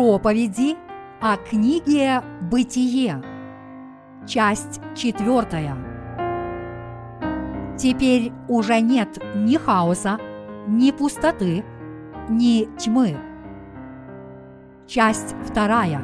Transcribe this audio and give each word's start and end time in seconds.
проповеди 0.00 0.78
о 1.20 1.36
книге 1.36 2.22
«Бытие». 2.50 3.22
Часть 4.26 4.80
четвертая. 4.96 5.76
Теперь 7.76 8.32
уже 8.48 8.80
нет 8.80 9.22
ни 9.34 9.58
хаоса, 9.58 10.16
ни 10.66 10.90
пустоты, 10.90 11.66
ни 12.30 12.64
тьмы. 12.78 13.14
Часть 14.86 15.36
вторая. 15.44 16.00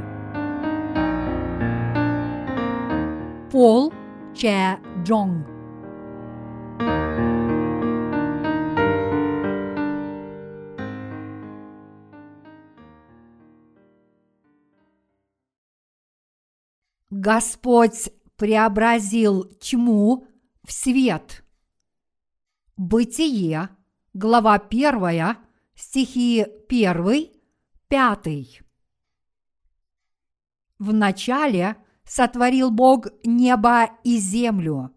Пол 3.50 3.94
Че 4.34 4.76
Джонг. 5.04 5.55
Господь 17.26 18.12
преобразил 18.36 19.46
тьму 19.58 20.28
в 20.62 20.70
свет. 20.70 21.44
Бытие, 22.76 23.70
глава 24.14 24.54
1, 24.54 25.36
стихи 25.74 26.46
1, 26.68 27.30
5. 27.88 28.62
Вначале 30.78 31.76
сотворил 32.04 32.70
Бог 32.70 33.08
небо 33.24 33.90
и 34.04 34.18
землю. 34.18 34.92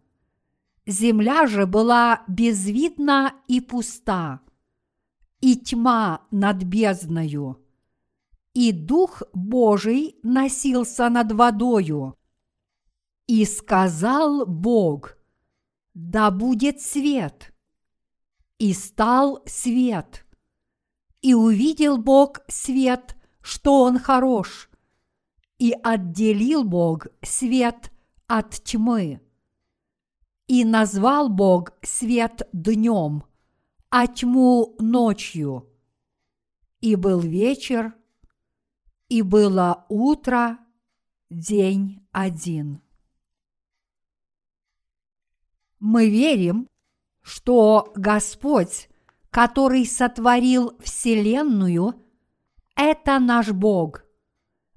Земля 0.86 1.48
же 1.48 1.66
была 1.66 2.22
безвидна 2.28 3.34
и 3.48 3.60
пуста, 3.60 4.42
и 5.42 5.56
тьма 5.56 6.28
над 6.30 6.58
бездною 6.58 7.58
и 8.54 8.72
Дух 8.72 9.24
Божий 9.34 10.18
носился 10.24 11.10
над 11.10 11.32
водою. 11.32 12.16
И 13.30 13.46
сказал 13.46 14.48
Бог, 14.48 15.16
да 15.94 16.32
будет 16.32 16.82
свет. 16.82 17.54
И 18.58 18.74
стал 18.74 19.44
свет. 19.46 20.26
И 21.22 21.36
увидел 21.36 22.00
Бог 22.00 22.40
свет, 22.48 23.16
что 23.42 23.84
он 23.84 24.00
хорош. 24.00 24.72
И 25.60 25.76
отделил 25.84 26.64
Бог 26.64 27.06
свет 27.22 27.92
от 28.26 28.64
тьмы. 28.64 29.22
И 30.48 30.66
назвал 30.66 31.30
Бог 31.30 31.74
свет 31.84 32.50
днем, 32.52 33.26
а 33.92 34.08
тьму 34.08 34.76
ночью. 34.80 35.70
И 36.82 36.96
был 36.96 37.20
вечер, 37.20 37.94
и 39.08 39.22
было 39.22 39.86
утро, 39.88 40.58
день 41.30 42.04
один. 42.12 42.82
Мы 45.80 46.10
верим, 46.10 46.68
что 47.22 47.92
Господь, 47.96 48.90
который 49.30 49.86
сотворил 49.86 50.74
Вселенную, 50.80 51.96
это 52.76 53.20
наш 53.20 53.52
Бог. 53.52 54.04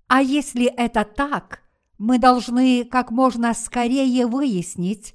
А 0.06 0.22
если 0.22 0.66
это 0.66 1.04
так, 1.04 1.62
мы 1.98 2.18
должны 2.18 2.84
как 2.84 3.10
можно 3.10 3.54
скорее 3.54 4.26
выяснить, 4.26 5.14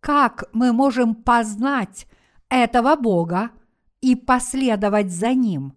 как 0.00 0.44
мы 0.52 0.72
можем 0.72 1.14
познать 1.14 2.06
этого 2.48 2.96
Бога 2.96 3.50
и 4.00 4.14
последовать 4.14 5.10
за 5.10 5.34
Ним. 5.34 5.74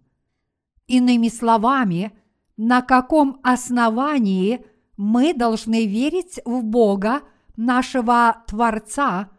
Иными 0.86 1.28
словами, 1.28 2.12
на 2.56 2.82
каком 2.82 3.40
основании 3.42 4.64
мы 4.96 5.34
должны 5.34 5.86
верить 5.86 6.40
в 6.44 6.62
Бога, 6.62 7.22
нашего 7.56 8.42
Творца, 8.46 9.30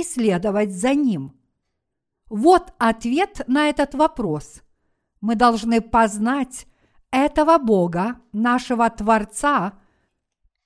и 0.00 0.04
следовать 0.04 0.72
за 0.72 0.94
Ним? 0.94 1.32
Вот 2.28 2.72
ответ 2.78 3.42
на 3.46 3.68
этот 3.68 3.94
вопрос. 3.94 4.62
Мы 5.20 5.36
должны 5.36 5.80
познать 5.80 6.66
этого 7.10 7.58
Бога, 7.58 8.20
нашего 8.32 8.90
Творца, 8.90 9.78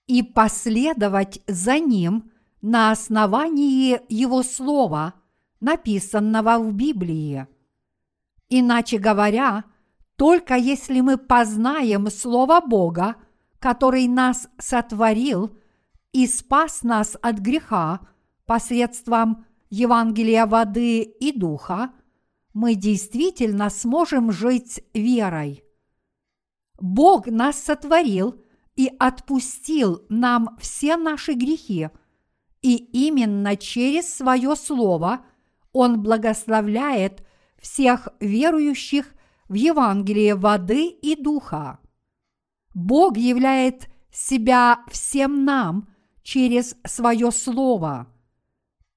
и 0.06 0.22
последовать 0.22 1.40
за 1.46 1.78
Ним 1.78 2.32
на 2.60 2.90
основании 2.90 4.00
Его 4.08 4.42
Слова, 4.42 5.14
написанного 5.60 6.58
в 6.58 6.72
Библии. 6.72 7.46
Иначе 8.48 8.98
говоря, 8.98 9.64
только 10.16 10.56
если 10.56 11.00
мы 11.00 11.16
познаем 11.16 12.10
Слово 12.10 12.60
Бога, 12.60 13.16
который 13.60 14.08
нас 14.08 14.48
сотворил 14.58 15.56
и 16.12 16.26
спас 16.26 16.82
нас 16.82 17.16
от 17.22 17.38
греха 17.38 18.00
посредством 18.50 19.46
Евангелия 19.68 20.44
воды 20.44 21.02
и 21.02 21.30
духа, 21.30 21.92
мы 22.52 22.74
действительно 22.74 23.70
сможем 23.70 24.32
жить 24.32 24.82
верой. 24.92 25.62
Бог 26.80 27.28
нас 27.28 27.62
сотворил 27.62 28.44
и 28.74 28.90
отпустил 28.98 30.04
нам 30.08 30.56
все 30.58 30.96
наши 30.96 31.34
грехи, 31.34 31.90
и 32.60 32.74
именно 32.74 33.56
через 33.56 34.12
свое 34.12 34.56
Слово 34.56 35.24
Он 35.72 36.02
благословляет 36.02 37.24
всех 37.56 38.08
верующих 38.18 39.14
в 39.48 39.54
Евангелие 39.54 40.34
воды 40.34 40.88
и 40.88 41.14
духа. 41.14 41.78
Бог 42.74 43.16
являет 43.16 43.88
себя 44.10 44.80
всем 44.90 45.44
нам 45.44 45.88
через 46.24 46.74
свое 46.84 47.30
Слово. 47.30 48.08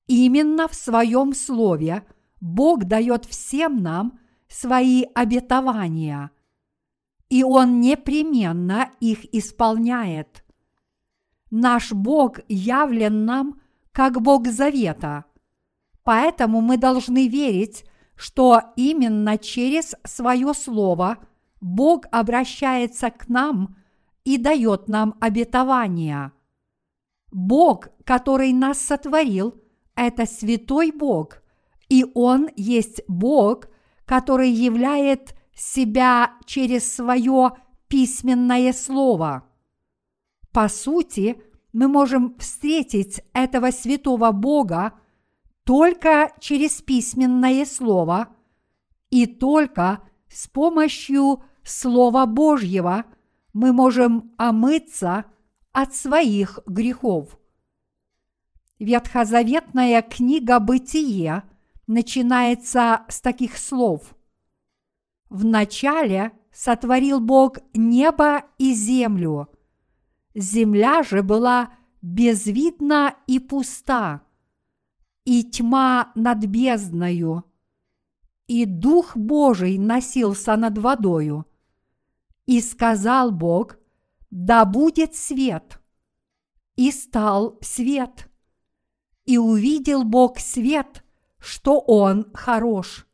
Именно 0.07 0.67
в 0.67 0.75
своем 0.75 1.33
Слове 1.33 2.05
Бог 2.41 2.85
дает 2.85 3.25
всем 3.25 3.77
нам 3.77 4.19
свои 4.47 5.05
обетования, 5.15 6.31
и 7.29 7.43
Он 7.43 7.79
непременно 7.79 8.91
их 8.99 9.33
исполняет. 9.33 10.43
Наш 11.49 11.91
Бог 11.91 12.39
явлен 12.47 13.25
нам 13.25 13.61
как 13.91 14.21
Бог 14.21 14.47
Завета, 14.47 15.25
поэтому 16.03 16.61
мы 16.61 16.77
должны 16.77 17.27
верить 17.27 17.85
что 18.15 18.61
именно 18.75 19.37
через 19.37 19.95
свое 20.03 20.53
слово 20.53 21.17
Бог 21.61 22.05
обращается 22.11 23.09
к 23.09 23.27
нам 23.27 23.75
и 24.23 24.37
дает 24.37 24.87
нам 24.87 25.15
обетования. 25.19 26.33
Бог, 27.31 27.89
который 28.03 28.53
нас 28.53 28.79
сотворил, 28.79 29.55
это 29.95 30.25
святой 30.25 30.91
Бог, 30.91 31.41
и 31.89 32.05
Он 32.15 32.49
есть 32.55 33.01
Бог, 33.07 33.67
который 34.05 34.49
являет 34.49 35.35
себя 35.55 36.33
через 36.45 36.93
свое 36.93 37.51
письменное 37.87 38.73
слово. 38.73 39.43
По 40.51 40.67
сути, 40.67 41.41
мы 41.71 41.87
можем 41.87 42.35
встретить 42.37 43.21
этого 43.33 43.71
святого 43.71 44.31
Бога 44.31 44.93
только 45.63 46.31
через 46.39 46.81
письменное 46.81 47.65
слово 47.65 48.29
и 49.09 49.25
только 49.25 50.01
с 50.27 50.47
помощью 50.47 51.43
Слова 51.63 52.25
Божьего 52.25 53.05
мы 53.53 53.71
можем 53.71 54.33
омыться 54.37 55.25
от 55.71 55.95
своих 55.95 56.59
грехов. 56.65 57.37
Ветхозаветная 58.83 60.01
книга 60.01 60.59
«Бытие» 60.59 61.43
начинается 61.87 63.05
с 63.07 63.21
таких 63.21 63.57
слов. 63.57 64.13
«Вначале 65.29 66.33
сотворил 66.51 67.21
Бог 67.21 67.59
небо 67.73 68.43
и 68.57 68.73
землю. 68.73 69.47
Земля 70.35 71.01
же 71.01 71.23
была 71.23 71.71
безвидна 72.01 73.15
и 73.25 73.39
пуста, 73.39 74.21
и 75.23 75.45
тьма 75.45 76.11
над 76.15 76.39
бездною, 76.39 77.45
и 78.47 78.65
Дух 78.65 79.15
Божий 79.15 79.77
носился 79.77 80.57
над 80.57 80.77
водою. 80.77 81.45
И 82.45 82.59
сказал 82.59 83.31
Бог, 83.31 83.77
да 84.29 84.65
будет 84.65 85.15
свет. 85.15 85.79
И 86.75 86.91
стал 86.91 87.57
свет. 87.61 88.27
И 89.25 89.37
увидел 89.37 90.03
Бог 90.03 90.39
свет, 90.39 91.03
что 91.39 91.79
он 91.79 92.31
хорош. 92.33 93.07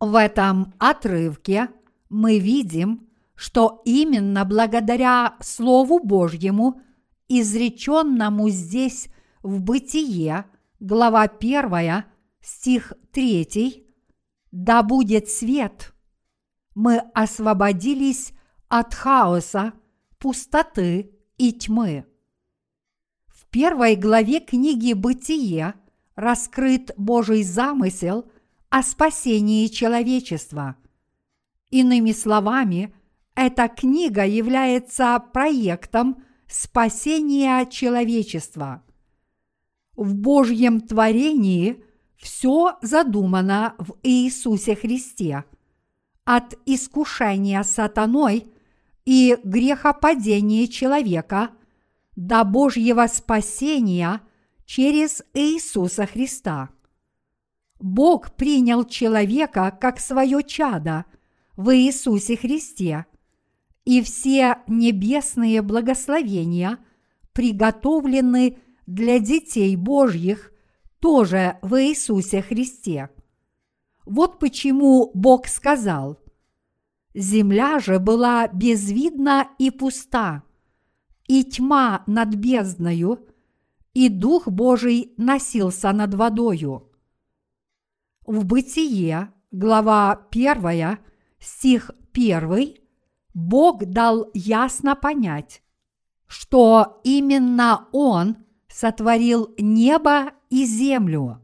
В 0.00 0.16
этом 0.16 0.74
отрывке 0.78 1.68
мы 2.08 2.38
видим, 2.38 3.08
что 3.34 3.82
именно 3.84 4.44
благодаря 4.44 5.36
Слову 5.40 6.00
Божьему, 6.00 6.80
изреченному 7.28 8.48
здесь 8.50 9.08
в 9.42 9.60
бытие, 9.60 10.46
глава 10.80 11.22
1, 11.22 12.04
стих 12.40 12.92
3, 13.12 13.86
«Да 14.50 14.82
будет 14.82 15.28
свет», 15.28 15.92
мы 16.74 16.98
освободились 17.14 18.32
от 18.68 18.94
хаоса, 18.94 19.72
пустоты 20.18 21.12
и 21.36 21.52
тьмы. 21.52 22.06
Первой 23.52 23.96
главе 23.96 24.40
книги 24.40 24.94
«Бытие» 24.94 25.74
раскрыт 26.16 26.92
Божий 26.96 27.42
замысел 27.42 28.24
о 28.70 28.82
спасении 28.82 29.66
человечества. 29.66 30.76
Иными 31.68 32.12
словами, 32.12 32.94
эта 33.34 33.68
книга 33.68 34.24
является 34.24 35.22
проектом 35.34 36.22
спасения 36.46 37.66
человечества. 37.66 38.82
В 39.96 40.14
Божьем 40.14 40.80
творении 40.80 41.84
все 42.16 42.78
задумано 42.80 43.74
в 43.76 43.98
Иисусе 44.02 44.74
Христе. 44.74 45.44
От 46.24 46.58
искушения 46.64 47.62
сатаной 47.64 48.46
и 49.04 49.36
грехопадения 49.44 50.68
человека 50.68 51.50
до 52.16 52.44
Божьего 52.44 53.06
спасения 53.06 54.20
через 54.64 55.22
Иисуса 55.34 56.06
Христа. 56.06 56.70
Бог 57.80 58.32
принял 58.36 58.84
человека 58.84 59.76
как 59.80 59.98
свое 59.98 60.42
чадо 60.42 61.04
в 61.56 61.74
Иисусе 61.76 62.36
Христе, 62.36 63.06
и 63.84 64.02
все 64.02 64.58
небесные 64.68 65.62
благословения 65.62 66.78
приготовлены 67.32 68.58
для 68.86 69.18
детей 69.18 69.74
Божьих 69.76 70.52
тоже 71.00 71.58
в 71.62 71.82
Иисусе 71.82 72.42
Христе. 72.42 73.10
Вот 74.04 74.38
почему 74.38 75.10
Бог 75.14 75.48
сказал, 75.48 76.18
«Земля 77.14 77.78
же 77.80 77.98
была 77.98 78.46
безвидна 78.48 79.48
и 79.58 79.70
пуста, 79.70 80.44
и 81.32 81.44
тьма 81.44 82.02
над 82.06 82.34
бездною, 82.34 83.26
и 83.94 84.10
Дух 84.10 84.48
Божий 84.48 85.14
носился 85.16 85.90
над 85.92 86.12
водою». 86.12 86.90
В 88.26 88.44
Бытие, 88.44 89.32
глава 89.50 90.26
1, 90.30 90.98
стих 91.38 91.90
1, 92.12 92.74
Бог 93.32 93.86
дал 93.86 94.30
ясно 94.34 94.94
понять, 94.94 95.62
что 96.26 97.00
именно 97.02 97.88
Он 97.92 98.36
сотворил 98.68 99.54
небо 99.58 100.32
и 100.50 100.66
землю. 100.66 101.40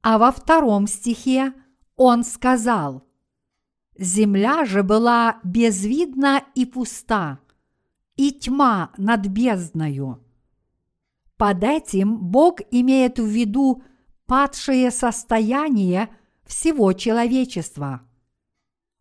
А 0.00 0.16
во 0.16 0.32
втором 0.32 0.86
стихе 0.86 1.52
Он 1.96 2.24
сказал, 2.24 3.04
«Земля 3.98 4.64
же 4.64 4.82
была 4.82 5.40
безвидна 5.44 6.42
и 6.54 6.64
пуста, 6.64 7.40
и 8.18 8.32
тьма 8.32 8.92
над 8.98 9.26
бездною». 9.28 10.22
Под 11.38 11.64
этим 11.64 12.18
Бог 12.18 12.60
имеет 12.70 13.18
в 13.18 13.26
виду 13.26 13.82
падшее 14.26 14.90
состояние 14.90 16.10
всего 16.44 16.92
человечества. 16.92 18.02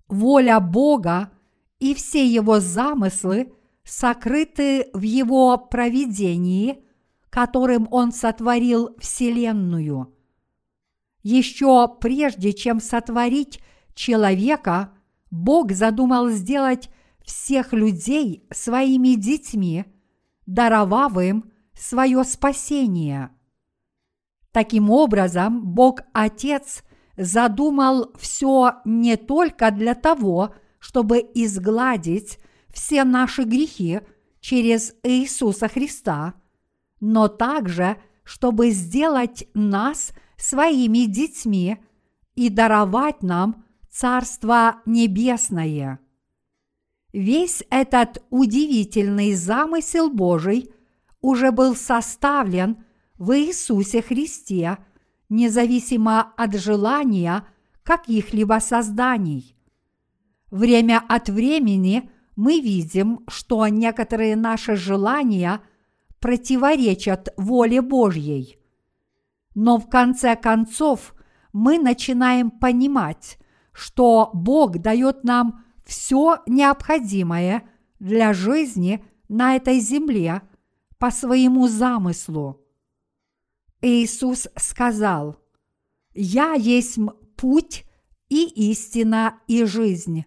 Воля 0.08 0.60
Бога 0.60 1.32
и 1.80 1.94
все 1.94 2.26
его 2.26 2.60
замыслы 2.60 3.54
сокрыты 3.84 4.90
в 4.94 5.02
его 5.02 5.58
провидении, 5.58 6.84
которым 7.30 7.88
он 7.92 8.12
сотворил 8.12 8.96
Вселенную. 9.00 10.14
Еще 11.24 11.88
прежде, 12.00 12.54
чем 12.54 12.80
сотворить 12.80 13.60
человека, 13.96 14.94
Бог 15.32 15.72
задумал 15.72 16.30
сделать 16.30 16.90
всех 17.28 17.74
людей 17.74 18.48
своими 18.52 19.16
детьми, 19.16 19.86
даровав 20.46 21.20
им 21.20 21.52
свое 21.76 22.24
спасение. 22.24 23.30
Таким 24.52 24.90
образом, 24.90 25.62
Бог 25.62 26.00
Отец 26.14 26.84
задумал 27.18 28.14
все 28.18 28.78
не 28.86 29.18
только 29.18 29.70
для 29.72 29.94
того, 29.94 30.56
чтобы 30.80 31.20
изгладить 31.20 32.40
все 32.70 33.04
наши 33.04 33.44
грехи 33.44 34.00
через 34.40 34.96
Иисуса 35.04 35.68
Христа, 35.68 36.36
но 37.02 37.28
также, 37.28 37.98
чтобы 38.24 38.72
сделать 38.72 39.48
нас 39.54 40.12
своими 40.38 41.06
детьми 41.06 41.78
и 42.36 42.50
даровать 42.50 43.22
нам 43.22 43.66
Царство 43.90 44.82
Небесное. 44.86 46.00
Весь 47.18 47.64
этот 47.72 48.24
удивительный 48.30 49.34
замысел 49.34 50.12
Божий 50.12 50.72
уже 51.20 51.52
был 51.52 51.76
составлен 51.76 52.86
в 53.18 53.36
Иисусе 53.36 54.04
Христе, 54.04 54.78
независимо 55.28 56.32
от 56.38 56.54
желания 56.54 57.44
каких-либо 57.82 58.60
созданий. 58.62 59.56
Время 60.52 61.04
от 61.10 61.28
времени 61.30 62.12
мы 62.36 62.60
видим, 62.60 63.22
что 63.28 63.68
некоторые 63.68 64.36
наши 64.36 64.76
желания 64.76 65.62
противоречат 66.20 67.34
воле 67.36 67.82
Божьей. 67.82 68.60
Но 69.56 69.80
в 69.80 69.90
конце 69.90 70.36
концов 70.36 71.16
мы 71.52 71.80
начинаем 71.80 72.52
понимать, 72.52 73.40
что 73.72 74.30
Бог 74.36 74.78
дает 74.78 75.24
нам 75.24 75.64
все 75.88 76.44
необходимое 76.46 77.64
для 78.00 78.34
жизни 78.34 79.04
на 79.30 79.56
этой 79.56 79.80
земле 79.80 80.42
по 81.00 81.12
своему 81.12 81.68
замыслу. 81.68 82.62
Иисус 83.82 84.48
сказал, 84.58 85.38
«Я 86.14 86.54
есть 86.54 87.00
путь 87.38 87.86
и 88.28 88.72
истина 88.72 89.40
и 89.48 89.64
жизнь». 89.64 90.26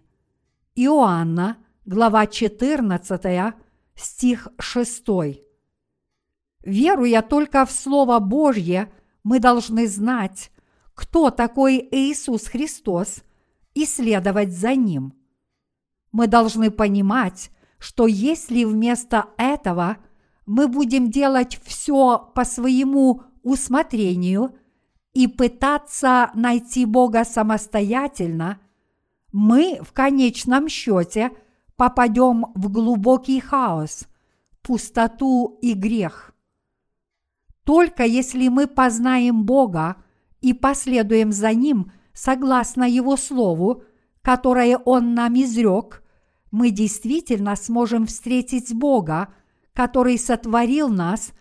Иоанна, 0.73 1.57
глава 1.85 2.25
14, 2.25 3.53
стих 3.93 4.47
6. 4.57 5.05
Веруя 6.63 7.21
только 7.21 7.65
в 7.67 7.71
Слово 7.71 8.19
Божье, 8.19 8.91
мы 9.23 9.39
должны 9.39 9.87
знать, 9.87 10.51
кто 10.95 11.29
такой 11.29 11.87
Иисус 11.91 12.47
Христос 12.47 13.21
и 13.75 13.85
следовать 13.85 14.53
за 14.53 14.75
Ним. 14.75 15.20
Мы 16.11 16.27
должны 16.27 16.71
понимать, 16.71 17.51
что 17.77 18.07
если 18.07 18.63
вместо 18.63 19.27
этого 19.37 19.97
мы 20.45 20.67
будем 20.67 21.09
делать 21.09 21.59
все 21.63 22.31
по 22.35 22.45
своему 22.45 23.23
усмотрению 23.43 24.55
и 25.13 25.27
пытаться 25.27 26.31
найти 26.33 26.85
Бога 26.85 27.23
самостоятельно– 27.23 28.59
мы 29.31 29.79
в 29.81 29.93
конечном 29.93 30.67
счете 30.67 31.31
попадем 31.75 32.47
в 32.53 32.69
глубокий 32.69 33.39
хаос, 33.39 34.07
пустоту 34.61 35.57
и 35.61 35.73
грех. 35.73 36.33
Только 37.63 38.03
если 38.03 38.47
мы 38.49 38.67
познаем 38.67 39.45
Бога 39.45 39.97
и 40.41 40.53
последуем 40.53 41.31
за 41.31 41.53
Ним 41.53 41.91
согласно 42.13 42.83
Его 42.83 43.15
Слову, 43.15 43.83
которое 44.21 44.77
Он 44.77 45.13
нам 45.13 45.33
изрек, 45.35 46.03
мы 46.51 46.71
действительно 46.71 47.55
сможем 47.55 48.05
встретить 48.05 48.73
Бога, 48.73 49.33
который 49.73 50.17
сотворил 50.19 50.89
нас 50.89 51.31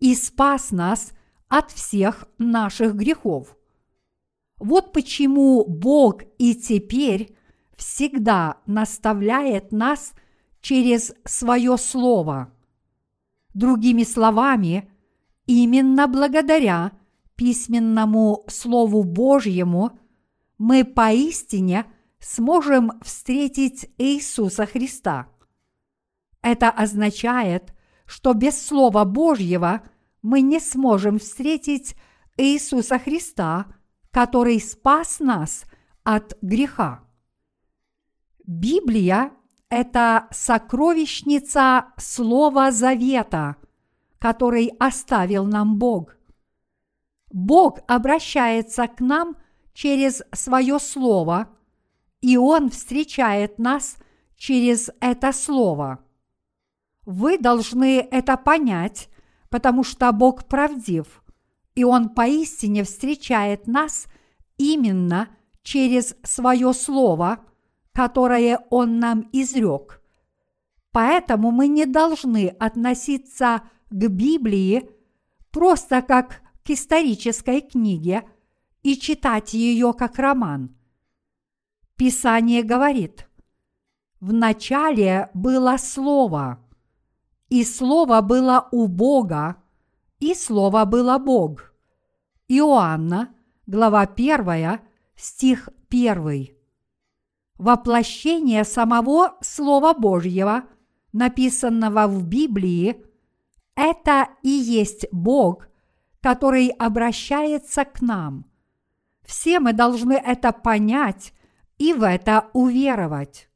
и 0.00 0.14
спас 0.14 0.70
нас 0.70 1.12
от 1.48 1.70
всех 1.70 2.26
наших 2.38 2.94
грехов. 2.94 3.56
Вот 4.58 4.92
почему 4.92 5.64
Бог 5.66 6.22
и 6.38 6.54
теперь 6.54 7.36
всегда 7.76 8.58
наставляет 8.66 9.70
нас 9.70 10.12
через 10.60 11.14
свое 11.24 11.76
Слово. 11.76 12.52
Другими 13.52 14.02
словами, 14.02 14.90
именно 15.46 16.08
благодаря 16.08 16.92
письменному 17.36 18.44
Слову 18.48 19.02
Божьему 19.04 19.92
мы 20.58 20.84
поистине 20.84 21.84
сможем 22.26 22.92
встретить 23.02 23.90
Иисуса 23.98 24.66
Христа. 24.66 25.28
Это 26.42 26.70
означает, 26.70 27.72
что 28.06 28.34
без 28.34 28.60
Слова 28.66 29.04
Божьего 29.04 29.82
мы 30.22 30.40
не 30.40 30.60
сможем 30.60 31.18
встретить 31.18 31.96
Иисуса 32.36 32.98
Христа– 32.98 33.66
который 34.16 34.58
спас 34.60 35.20
нас 35.20 35.66
от 36.02 36.38
греха. 36.40 37.04
Библия– 38.46 39.30
это 39.68 40.26
сокровищница 40.30 41.88
Слова 41.98 42.70
Завета, 42.70 43.56
который 44.18 44.72
оставил 44.80 45.44
нам 45.44 45.76
Бог. 45.76 46.16
Бог 47.30 47.80
обращается 47.86 48.88
к 48.88 49.00
нам 49.00 49.36
через 49.74 50.22
свое 50.32 50.78
Слово, 50.78 51.50
и 52.20 52.36
Он 52.36 52.70
встречает 52.70 53.58
нас 53.58 53.96
через 54.36 54.90
это 55.00 55.32
слово. 55.32 56.00
Вы 57.04 57.38
должны 57.38 58.00
это 58.00 58.36
понять, 58.36 59.08
потому 59.48 59.84
что 59.84 60.10
Бог 60.12 60.46
правдив, 60.46 61.22
и 61.74 61.84
Он 61.84 62.08
поистине 62.08 62.84
встречает 62.84 63.66
нас 63.66 64.06
именно 64.58 65.28
через 65.62 66.16
свое 66.22 66.72
слово, 66.72 67.44
которое 67.92 68.60
Он 68.70 68.98
нам 68.98 69.28
изрек. 69.32 70.02
Поэтому 70.92 71.50
мы 71.50 71.68
не 71.68 71.86
должны 71.86 72.48
относиться 72.58 73.62
к 73.90 74.08
Библии 74.08 74.90
просто 75.50 76.02
как 76.02 76.42
к 76.64 76.70
исторической 76.70 77.60
книге 77.60 78.24
и 78.82 78.96
читать 78.96 79.54
ее 79.54 79.92
как 79.92 80.18
роман. 80.18 80.76
Писание 81.96 82.62
говорит, 82.62 83.26
в 84.20 84.30
начале 84.30 85.30
было 85.32 85.78
Слово, 85.78 86.58
и 87.48 87.64
Слово 87.64 88.20
было 88.20 88.68
у 88.70 88.86
Бога, 88.86 89.56
и 90.18 90.34
Слово 90.34 90.84
было 90.84 91.16
Бог. 91.16 91.72
Иоанна, 92.48 93.34
глава 93.66 94.02
1, 94.02 94.80
стих 95.16 95.70
1. 95.88 96.48
Воплощение 97.56 98.64
самого 98.64 99.36
Слова 99.40 99.94
Божьего, 99.94 100.64
написанного 101.12 102.08
в 102.08 102.26
Библии, 102.26 103.06
это 103.74 104.28
и 104.42 104.50
есть 104.50 105.06
Бог, 105.12 105.68
который 106.20 106.68
обращается 106.68 107.86
к 107.86 108.02
нам. 108.02 108.44
Все 109.24 109.60
мы 109.60 109.72
должны 109.72 110.12
это 110.12 110.52
понять 110.52 111.32
и 111.78 111.92
в 111.92 112.02
это 112.02 112.50
уверовать. 112.52 113.48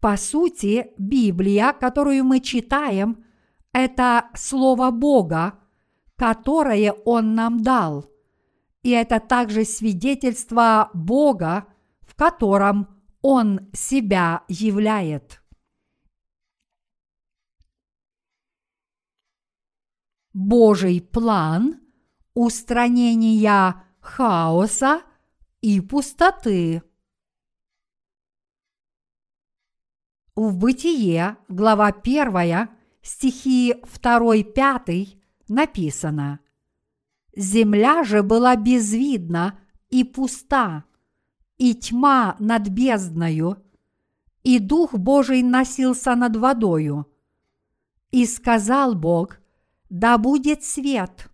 По 0.00 0.16
сути, 0.16 0.92
Библия, 0.98 1.72
которую 1.72 2.24
мы 2.24 2.40
читаем, 2.40 3.24
это 3.72 4.30
Слово 4.34 4.90
Бога, 4.90 5.58
которое 6.16 6.92
Он 6.92 7.34
нам 7.34 7.62
дал. 7.62 8.06
И 8.82 8.90
это 8.90 9.20
также 9.20 9.64
свидетельство 9.64 10.90
Бога, 10.92 11.66
в 12.00 12.14
котором 12.16 12.88
Он 13.22 13.70
себя 13.72 14.42
являет. 14.48 15.42
Божий 20.34 21.00
план 21.00 21.80
устранения 22.34 23.84
хаоса 24.00 25.02
и 25.60 25.80
пустоты. 25.80 26.82
В 30.34 30.56
Бытие, 30.56 31.36
глава 31.48 31.88
1, 31.88 32.68
стихи 33.02 33.74
2-5 33.82 35.18
написано 35.48 36.40
«Земля 37.36 38.02
же 38.02 38.22
была 38.22 38.56
безвидна 38.56 39.58
и 39.90 40.04
пуста, 40.04 40.84
и 41.58 41.74
тьма 41.74 42.36
над 42.38 42.68
бездною, 42.68 43.62
и 44.42 44.58
Дух 44.58 44.94
Божий 44.94 45.42
носился 45.42 46.14
над 46.14 46.36
водою. 46.36 47.06
И 48.10 48.24
сказал 48.24 48.94
Бог, 48.94 49.38
да 49.90 50.16
будет 50.16 50.64
свет, 50.64 51.30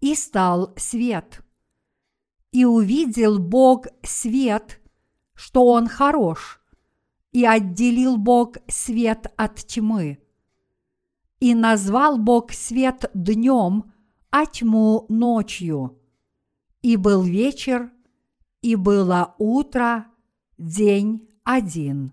и 0.00 0.16
стал 0.16 0.74
свет. 0.76 1.40
И 2.50 2.64
увидел 2.64 3.38
Бог 3.38 3.86
свет, 4.02 4.80
что 5.34 5.66
он 5.66 5.86
хорош– 5.86 6.60
и 7.34 7.44
отделил 7.44 8.16
Бог 8.16 8.58
свет 8.68 9.26
от 9.36 9.56
тьмы. 9.56 10.18
И 11.40 11.54
назвал 11.54 12.16
Бог 12.16 12.52
свет 12.52 13.10
днем, 13.12 13.92
а 14.30 14.46
тьму 14.46 15.04
ночью. 15.08 15.98
И 16.80 16.96
был 16.96 17.22
вечер, 17.22 17.90
и 18.62 18.76
было 18.76 19.34
утро, 19.38 20.06
день 20.58 21.28
один. 21.42 22.12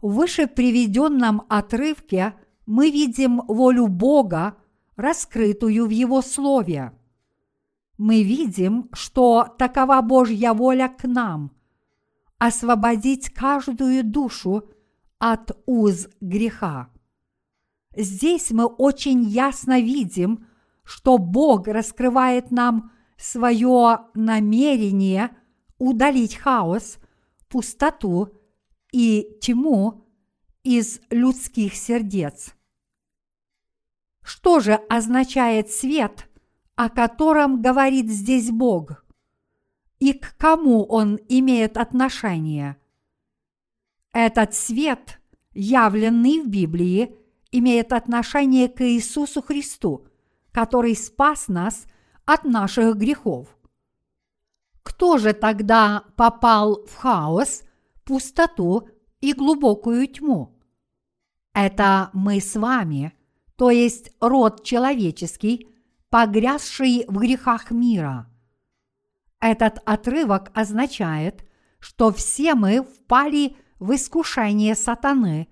В 0.00 0.14
выше 0.14 0.46
приведенном 0.46 1.42
отрывке 1.50 2.34
мы 2.64 2.90
видим 2.90 3.42
волю 3.46 3.88
Бога, 3.88 4.56
раскрытую 4.96 5.86
в 5.86 5.90
Его 5.90 6.22
Слове. 6.22 6.98
Мы 7.98 8.22
видим, 8.22 8.88
что 8.94 9.46
такова 9.58 10.00
Божья 10.00 10.54
воля 10.54 10.88
к 10.88 11.04
нам– 11.04 11.52
освободить 12.38 13.30
каждую 13.30 14.04
душу 14.04 14.68
от 15.18 15.56
уз 15.66 16.08
греха. 16.20 16.90
Здесь 17.96 18.50
мы 18.50 18.66
очень 18.66 19.22
ясно 19.22 19.80
видим, 19.80 20.46
что 20.84 21.18
Бог 21.18 21.66
раскрывает 21.66 22.50
нам 22.50 22.92
свое 23.16 24.00
намерение 24.14 25.36
удалить 25.78 26.36
хаос, 26.36 26.98
пустоту 27.48 28.32
и 28.92 29.38
тьму 29.40 30.06
из 30.62 31.00
людских 31.10 31.74
сердец. 31.74 32.54
Что 34.22 34.60
же 34.60 34.74
означает 34.74 35.70
свет, 35.70 36.28
о 36.74 36.90
котором 36.90 37.62
говорит 37.62 38.10
здесь 38.10 38.50
Бог? 38.50 39.05
И 39.98 40.12
к 40.12 40.36
кому 40.36 40.84
он 40.84 41.18
имеет 41.28 41.76
отношение. 41.76 42.76
Этот 44.12 44.54
свет, 44.54 45.20
явленный 45.52 46.42
в 46.42 46.48
Библии, 46.48 47.16
имеет 47.50 47.92
отношение 47.92 48.68
к 48.68 48.82
Иисусу 48.82 49.42
Христу, 49.42 50.06
который 50.52 50.94
спас 50.94 51.48
нас 51.48 51.86
от 52.24 52.44
наших 52.44 52.96
грехов. 52.96 53.48
Кто 54.82 55.18
же 55.18 55.32
тогда 55.32 56.04
попал 56.16 56.84
в 56.86 56.94
хаос, 56.96 57.62
пустоту 58.04 58.88
и 59.20 59.32
глубокую 59.32 60.06
тьму? 60.06 60.58
Это 61.52 62.10
мы 62.12 62.40
с 62.40 62.54
вами, 62.54 63.14
то 63.56 63.70
есть 63.70 64.12
род 64.20 64.62
человеческий, 64.62 65.68
погрязший 66.10 67.04
в 67.08 67.18
грехах 67.18 67.70
мира– 67.70 68.30
этот 69.40 69.80
отрывок 69.84 70.50
означает, 70.54 71.44
что 71.78 72.12
все 72.12 72.54
мы 72.54 72.82
впали 72.82 73.56
в 73.78 73.94
искушение 73.94 74.74
сатаны, 74.74 75.48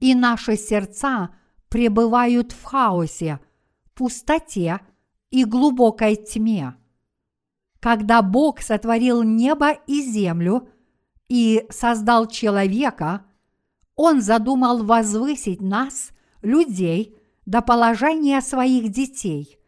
и 0.00 0.14
наши 0.14 0.56
сердца 0.56 1.30
пребывают 1.68 2.52
в 2.52 2.64
хаосе, 2.64 3.40
пустоте 3.94 4.80
и 5.30 5.44
глубокой 5.44 6.16
тьме. 6.16 6.74
Когда 7.80 8.22
Бог 8.22 8.60
сотворил 8.60 9.22
небо 9.22 9.72
и 9.86 10.02
землю 10.02 10.68
и 11.28 11.66
создал 11.70 12.26
человека, 12.26 13.26
Он 13.94 14.20
задумал 14.22 14.84
возвысить 14.84 15.60
нас, 15.60 16.10
людей, 16.40 17.16
до 17.44 17.60
положения 17.60 18.40
своих 18.40 18.90
детей. 18.90 19.58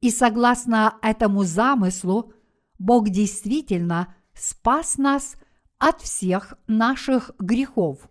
И 0.00 0.10
согласно 0.10 0.98
этому 1.02 1.44
замыслу– 1.44 2.34
Бог 2.82 3.10
действительно 3.10 4.12
спас 4.34 4.98
нас 4.98 5.36
от 5.78 6.00
всех 6.00 6.54
наших 6.66 7.30
грехов. 7.38 8.10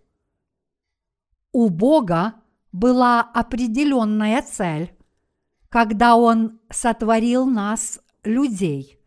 У 1.52 1.68
Бога 1.68 2.36
была 2.72 3.20
определенная 3.20 4.40
цель, 4.40 4.96
когда 5.68 6.16
Он 6.16 6.58
сотворил 6.70 7.44
нас, 7.44 8.00
людей. 8.24 8.98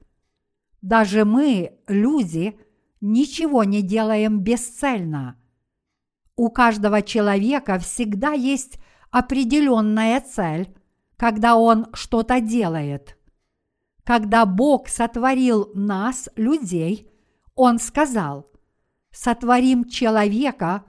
Даже 0.84 1.26
мы, 1.26 1.80
люди, 1.88 2.60
ничего 3.02 3.64
не 3.64 3.82
делаем 3.82 4.42
бесцельно. 4.42 5.36
У 6.36 6.52
каждого 6.52 7.02
человека 7.02 7.80
всегда 7.80 8.34
есть 8.34 8.78
определенная 9.10 10.22
цель, 10.22 10.76
когда 11.18 11.56
он 11.56 11.88
что-то 11.94 12.42
делает. 12.42 13.18
Когда 14.06 14.46
Бог 14.46 14.88
сотворил 14.88 15.72
нас, 15.74 16.30
людей, 16.36 17.10
Он 17.56 17.80
сказал, 17.80 18.48
сотворим 19.12 19.86
человека 19.86 20.84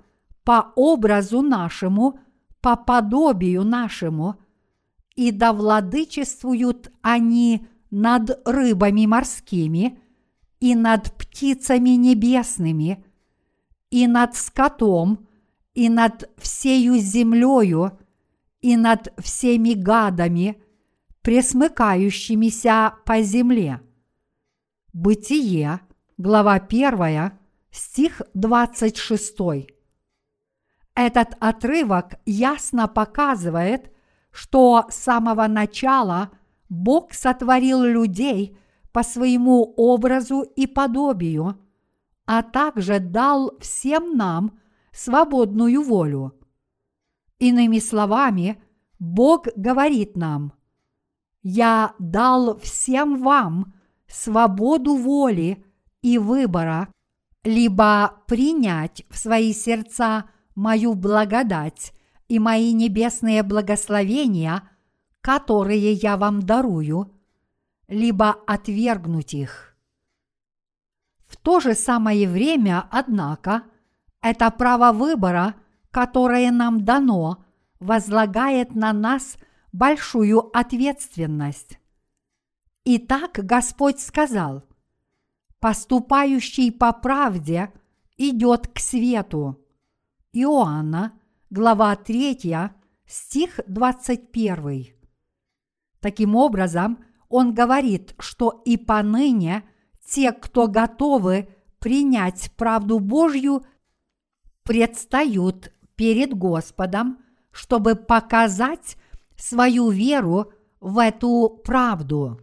по 0.45 0.73
образу 0.77 1.41
нашему, 1.41 2.21
по 2.61 2.77
подобию 2.77 3.65
нашему, 3.65 4.37
и 5.15 5.31
да 5.31 5.55
владычествуют 5.55 6.93
они 7.01 7.67
над 7.91 8.39
рыбами 8.47 9.07
морскими, 9.07 9.99
и 10.61 10.75
над 10.75 11.11
птицами 11.13 11.91
небесными, 11.91 13.03
и 13.91 14.07
над 14.07 14.37
скотом, 14.37 15.27
и 15.73 15.89
над 15.89 16.29
всею 16.37 16.99
землею, 16.99 17.99
и 18.61 18.77
над 18.77 19.11
всеми 19.19 19.73
гадами– 19.73 20.61
пресмыкающимися 21.27 22.93
по 23.05 23.21
земле. 23.23 23.81
Бытие, 24.93 25.81
глава 26.19 26.55
1, 26.55 27.33
стих 27.73 28.23
26. 28.35 29.37
Этот 30.95 31.29
отрывок 31.41 32.21
ясно 32.27 32.87
показывает, 32.87 33.93
что 34.31 34.87
с 34.89 34.95
самого 34.95 35.49
начала 35.49 36.31
Бог 36.69 37.13
сотворил 37.13 37.83
людей 37.83 38.57
по 38.93 39.03
своему 39.03 39.75
образу 39.77 40.43
и 40.43 40.69
подобию, 40.69 41.59
а 42.25 42.45
также 42.45 43.01
дал 43.01 43.59
всем 43.59 44.17
нам 44.17 44.61
свободную 44.93 45.83
волю. 45.83 46.39
Иными 47.41 47.81
словами, 47.81 48.63
Бог 49.01 49.49
говорит 49.57 50.17
нам, 50.17 50.56
«Я 51.49 51.95
дал 52.01 52.59
всем 52.59 53.23
вам 53.23 53.73
свободу 54.09 54.97
воли 54.97 55.65
и 56.03 56.19
выбора, 56.19 56.89
либо 57.45 58.21
принять 58.27 59.05
в 59.11 59.17
свои 59.17 59.53
сердца 59.53 60.25
мою 60.57 60.95
благодать 60.95 61.93
и 62.27 62.41
мои 62.41 62.73
небесные 62.73 63.45
благословения, 63.45 64.69
которые 65.21 65.93
я 65.93 66.17
вам 66.17 66.43
дарую, 66.43 67.15
либо 67.87 68.31
отвергнуть 68.49 69.33
их. 69.33 69.77
В 71.29 71.37
то 71.37 71.61
же 71.61 71.75
самое 71.75 72.29
время, 72.29 72.89
однако, 72.91 73.63
это 74.21 74.51
право 74.51 74.91
выбора, 74.91 75.55
которое 75.93 76.51
нам 76.51 76.85
дано, 76.85 77.45
возлагает 77.79 78.75
на 78.75 78.93
нас 78.93 79.37
большую 79.77 80.57
ответственность. 80.57 81.79
Итак, 82.85 83.33
Господь 83.35 84.01
сказал, 84.01 84.65
«Поступающий 85.61 86.73
по 86.73 86.93
правде 86.93 87.73
идет 88.17 88.69
к 88.69 88.79
свету». 88.79 89.63
Иоанна, 90.33 91.13
глава 91.51 91.95
3, 91.95 92.71
стих 93.07 93.61
21. 93.67 94.87
Таким 96.01 96.37
образом, 96.37 97.05
он 97.29 97.53
говорит, 97.53 98.15
что 98.19 98.63
и 98.65 98.77
поныне 98.77 99.63
те, 100.07 100.33
кто 100.33 100.69
готовы 100.69 101.49
принять 101.81 102.53
правду 102.57 102.99
Божью, 102.99 103.63
предстают 104.63 105.73
перед 105.97 106.35
Господом, 106.35 107.19
чтобы 107.51 107.95
показать 107.95 108.97
свою 109.37 109.91
веру 109.91 110.53
в 110.81 110.99
эту 110.99 111.61
правду. 111.65 112.41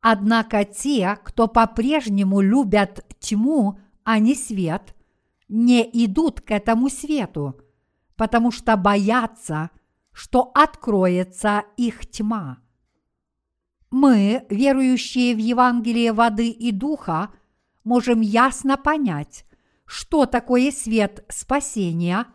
Однако 0.00 0.64
те, 0.64 1.18
кто 1.24 1.46
по-прежнему 1.46 2.40
любят 2.40 3.06
тьму, 3.20 3.78
а 4.04 4.18
не 4.18 4.34
свет, 4.34 4.96
не 5.48 5.88
идут 5.92 6.40
к 6.40 6.50
этому 6.50 6.88
свету, 6.88 7.60
потому 8.16 8.50
что 8.50 8.76
боятся, 8.76 9.70
что 10.12 10.50
откроется 10.54 11.64
их 11.76 12.10
тьма. 12.10 12.58
Мы, 13.90 14.46
верующие 14.48 15.34
в 15.34 15.38
Евангелие 15.38 16.12
воды 16.12 16.48
и 16.48 16.72
духа, 16.72 17.30
можем 17.84 18.22
ясно 18.22 18.76
понять, 18.76 19.44
что 19.84 20.26
такое 20.26 20.70
свет 20.70 21.24
спасения 21.28 22.26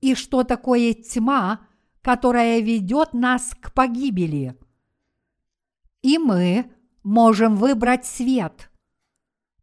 и 0.00 0.14
что 0.14 0.44
такое 0.44 0.94
тьма, 0.94 1.66
которая 2.02 2.60
ведет 2.60 3.14
нас 3.14 3.52
к 3.60 3.72
погибели. 3.72 4.58
И 6.02 6.18
мы 6.18 6.70
можем 7.02 7.56
выбрать 7.56 8.04
свет. 8.04 8.70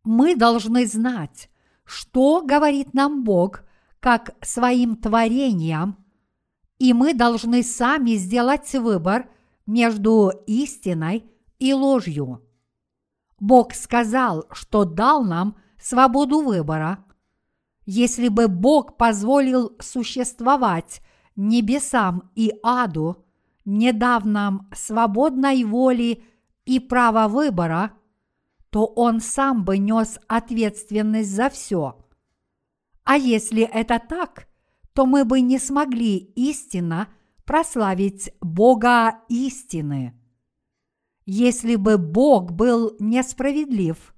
Мы 0.03 0.35
должны 0.35 0.85
знать, 0.87 1.49
что 1.83 2.41
говорит 2.41 2.93
нам 2.93 3.23
Бог 3.23 3.63
как 3.99 4.35
своим 4.41 4.95
творением, 4.95 5.97
и 6.77 6.93
мы 6.93 7.13
должны 7.13 7.61
сами 7.61 8.11
сделать 8.11 8.73
выбор 8.73 9.29
между 9.65 10.31
истиной 10.47 11.29
и 11.59 11.73
ложью. 11.73 12.41
Бог 13.39 13.73
сказал, 13.73 14.45
что 14.51 14.85
дал 14.85 15.23
нам 15.23 15.57
свободу 15.77 16.41
выбора. 16.41 17.05
Если 17.85 18.29
бы 18.29 18.47
Бог 18.47 18.95
позволил 18.97 19.75
существовать 19.79 21.01
небесам 21.39 22.29
и 22.35 22.53
аду, 22.63 23.25
не 23.65 23.93
дав 23.93 24.25
нам 24.25 24.69
свободной 24.73 25.63
воли 25.63 26.23
и 26.65 26.79
права 26.79 27.27
выбора, 27.27 27.93
то 28.69 28.85
Он 28.85 29.21
сам 29.21 29.63
бы 29.63 29.77
нес 29.77 30.19
ответственность 30.27 31.33
за 31.33 31.49
все. 31.49 32.05
А 33.03 33.15
если 33.17 33.63
это 33.63 33.99
так, 33.99 34.47
то 34.93 35.05
мы 35.05 35.23
бы 35.23 35.41
не 35.41 35.59
смогли 35.59 36.17
истинно 36.17 37.07
прославить 37.45 38.31
Бога 38.41 39.21
истины. 39.29 40.13
Если 41.25 41.75
бы 41.75 41.97
Бог 41.97 42.51
был 42.51 42.95
несправедлив, 42.99 44.13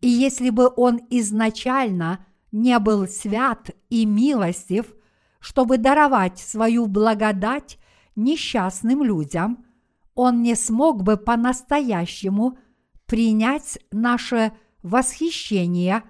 и 0.00 0.08
если 0.08 0.50
бы 0.50 0.72
Он 0.76 1.00
изначально 1.10 2.24
не 2.50 2.78
был 2.78 3.06
свят 3.06 3.70
и 3.90 4.06
милостив, 4.06 4.94
чтобы 5.42 5.76
даровать 5.76 6.38
свою 6.38 6.86
благодать 6.86 7.78
несчастным 8.14 9.02
людям, 9.02 9.66
Он 10.14 10.40
не 10.40 10.54
смог 10.54 11.02
бы 11.02 11.16
по-настоящему 11.16 12.58
принять 13.06 13.80
наше 13.90 14.52
восхищение 14.84 16.04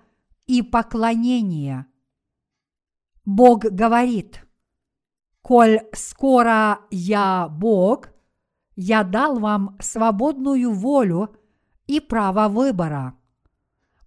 и 0.47 0.61
поклонение. 0.61 1.87
Бог 3.25 3.61
говорит, 3.61 4.47
«Коль 5.41 5.81
скоро 5.95 6.81
я 6.91 7.49
Бог, 7.49 8.11
я 8.77 9.03
дал 9.03 9.39
вам 9.39 9.79
свободную 9.81 10.73
волю 10.73 11.35
и 11.87 12.01
право 12.01 12.49
выбора. 12.49 13.15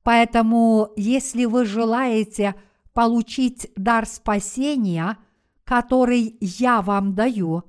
Поэтому, 0.04 0.92
если 0.96 1.46
вы 1.46 1.66
желаете 1.66 2.54
получить 2.96 3.72
дар 3.76 4.08
спасения, 4.08 5.20
который 5.64 6.36
я 6.42 6.82
вам 6.82 7.14
даю, 7.14 7.64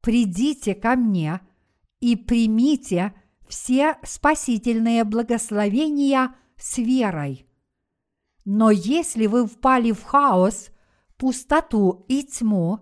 придите 0.00 0.74
ко 0.74 0.96
мне 0.96 1.40
и 2.00 2.16
примите 2.16 3.14
все 3.46 3.96
спасительные 4.02 5.04
благословения 5.04 6.34
с 6.56 6.78
верой. 6.78 7.46
Но 8.44 8.72
если 8.72 9.26
вы 9.26 9.46
впали 9.46 9.92
в 9.92 10.02
хаос, 10.02 10.70
пустоту 11.16 12.04
и 12.08 12.24
тьму, 12.24 12.80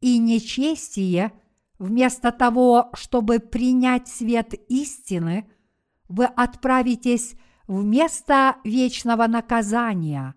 и 0.00 0.16
нечестие– 0.16 1.32
Вместо 1.80 2.30
того, 2.30 2.90
чтобы 2.92 3.38
принять 3.38 4.06
свет 4.06 4.52
истины, 4.68 5.50
вы 6.10 6.26
отправитесь 6.26 7.36
в 7.66 7.82
место 7.86 8.56
вечного 8.64 9.26
наказания. 9.26 10.34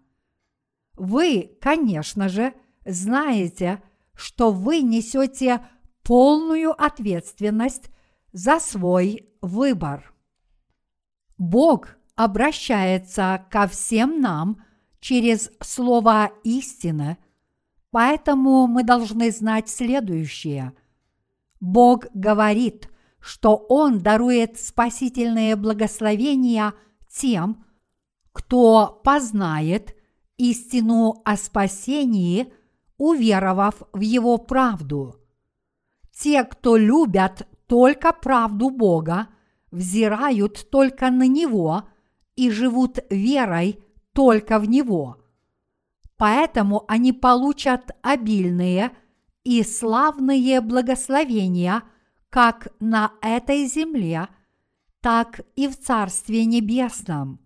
Вы, 0.96 1.58
конечно 1.62 2.30
же, 2.30 2.54
знаете, 2.86 3.82
что 4.16 4.52
вы 4.52 4.82
несете 4.82 5.66
полную 6.04 6.72
ответственность 6.72 7.90
за 8.32 8.60
свой 8.60 9.30
выбор. 9.42 10.14
Бог 11.38 11.96
обращается 12.16 13.46
ко 13.50 13.68
всем 13.68 14.22
нам 14.22 14.64
через 15.00 15.50
слово 15.62 16.32
истины, 16.44 17.18
поэтому 17.92 18.68
мы 18.68 18.84
должны 18.84 19.32
знать 19.32 19.70
следующее– 19.70 20.74
Бог 21.64 22.08
говорит, 22.14 22.90
что 23.22 23.56
Он 23.56 24.00
дарует 24.00 24.60
спасительные 24.60 25.56
благословения 25.56 26.74
тем, 27.10 27.64
кто 28.34 29.00
познает 29.02 29.96
истину 30.38 31.22
о 31.26 31.38
спасении, 31.38 32.52
уверовав 32.98 33.84
в 33.94 34.00
Его 34.00 34.38
правду. 34.38 35.16
Те, 36.12 36.44
кто 36.44 36.78
любят 36.78 37.48
только 37.68 38.14
правду 38.14 38.70
Бога, 38.70 39.28
взирают 39.72 40.70
только 40.70 41.10
на 41.10 41.28
Него 41.28 41.84
и 42.36 42.50
живут 42.50 43.00
верой 43.10 43.80
только 44.14 44.60
в 44.60 44.70
Него. 44.70 45.18
Поэтому 46.18 46.86
они 46.88 47.14
получат 47.14 47.92
обильные– 48.02 48.92
и 49.44 49.62
славные 49.64 50.62
благословения 50.62 51.84
как 52.30 52.70
на 52.80 53.14
этой 53.22 53.66
земле, 53.66 54.28
так 55.02 55.42
и 55.56 55.68
в 55.68 55.78
Царстве 55.78 56.46
Небесном. 56.46 57.40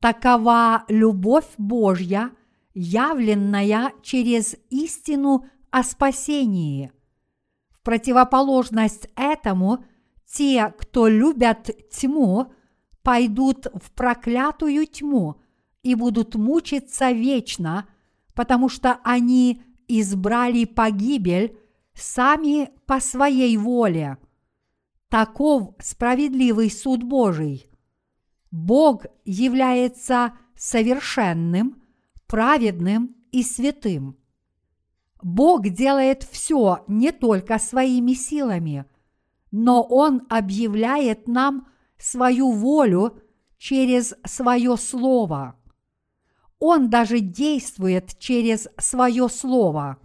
Такова 0.00 0.84
любовь 0.88 1.48
Божья, 1.58 2.30
явленная 2.72 3.92
через 4.02 4.54
истину 4.70 5.46
о 5.70 5.82
спасении. 5.82 6.92
В 7.70 7.82
противоположность 7.82 9.08
этому, 9.16 9.84
те, 10.24 10.72
кто 10.78 11.08
любят 11.08 11.70
тьму, 11.90 12.52
пойдут 13.02 13.66
в 13.74 13.90
проклятую 13.90 14.86
тьму 14.86 15.40
и 15.82 15.96
будут 15.96 16.36
мучиться 16.36 17.10
вечно, 17.10 17.88
потому 18.34 18.68
что 18.68 19.00
они 19.02 19.62
избрали 19.88 20.64
погибель 20.64 21.58
сами 21.94 22.70
по 22.86 23.00
своей 23.00 23.56
воле. 23.56 24.18
Таков 25.08 25.74
справедливый 25.80 26.70
суд 26.70 27.02
Божий. 27.02 27.67
Бог 28.50 29.06
является 29.24 30.32
совершенным, 30.56 31.82
праведным 32.26 33.16
и 33.30 33.42
святым. 33.42 34.16
Бог 35.22 35.68
делает 35.68 36.22
все 36.22 36.84
не 36.88 37.12
только 37.12 37.58
своими 37.58 38.12
силами, 38.12 38.86
но 39.50 39.82
Он 39.82 40.22
объявляет 40.28 41.26
нам 41.26 41.68
свою 41.98 42.52
волю 42.52 43.20
через 43.58 44.14
свое 44.24 44.76
слово. 44.76 45.56
Он 46.60 46.90
даже 46.90 47.20
действует 47.20 48.18
через 48.18 48.68
свое 48.78 49.28
слово. 49.28 49.98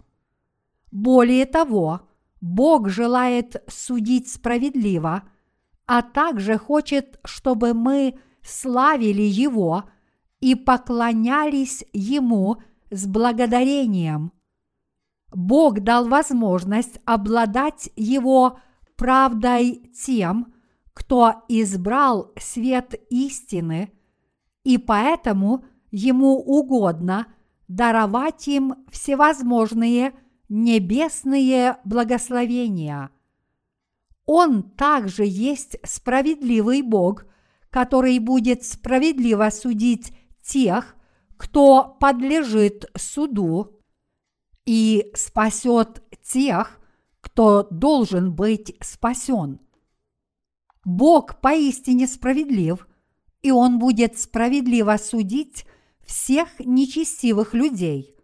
Более 0.90 1.46
того, 1.46 2.02
Бог 2.40 2.88
желает 2.88 3.62
судить 3.68 4.30
справедливо, 4.30 5.24
а 5.86 6.02
также 6.02 6.58
хочет, 6.58 7.18
чтобы 7.24 7.74
мы 7.74 8.18
славили 8.44 9.22
Его 9.22 9.84
и 10.40 10.54
поклонялись 10.54 11.84
Ему 11.92 12.58
с 12.90 13.06
благодарением. 13.06 14.32
Бог 15.32 15.80
дал 15.80 16.08
возможность 16.08 17.00
обладать 17.04 17.90
Его 17.96 18.58
правдой 18.96 19.90
тем, 19.96 20.54
кто 20.92 21.44
избрал 21.48 22.32
свет 22.38 22.94
истины, 23.10 23.90
и 24.62 24.78
поэтому 24.78 25.64
Ему 25.90 26.36
угодно 26.36 27.26
даровать 27.68 28.46
им 28.48 28.86
всевозможные 28.90 30.12
небесные 30.48 31.78
благословения. 31.84 33.10
Он 34.26 34.62
также 34.62 35.24
есть 35.24 35.76
справедливый 35.84 36.82
Бог, 36.82 37.24
который 37.74 38.20
будет 38.20 38.64
справедливо 38.64 39.50
судить 39.50 40.12
тех, 40.44 40.94
кто 41.36 41.96
подлежит 41.98 42.88
суду, 42.96 43.80
и 44.64 45.10
спасет 45.16 46.00
тех, 46.22 46.78
кто 47.20 47.66
должен 47.72 48.32
быть 48.32 48.76
спасен. 48.80 49.58
Бог 50.84 51.40
поистине 51.40 52.06
справедлив, 52.06 52.86
и 53.42 53.50
Он 53.50 53.80
будет 53.80 54.20
справедливо 54.20 54.96
судить 54.96 55.66
всех 56.06 56.60
нечестивых 56.60 57.54
людей. 57.54 58.14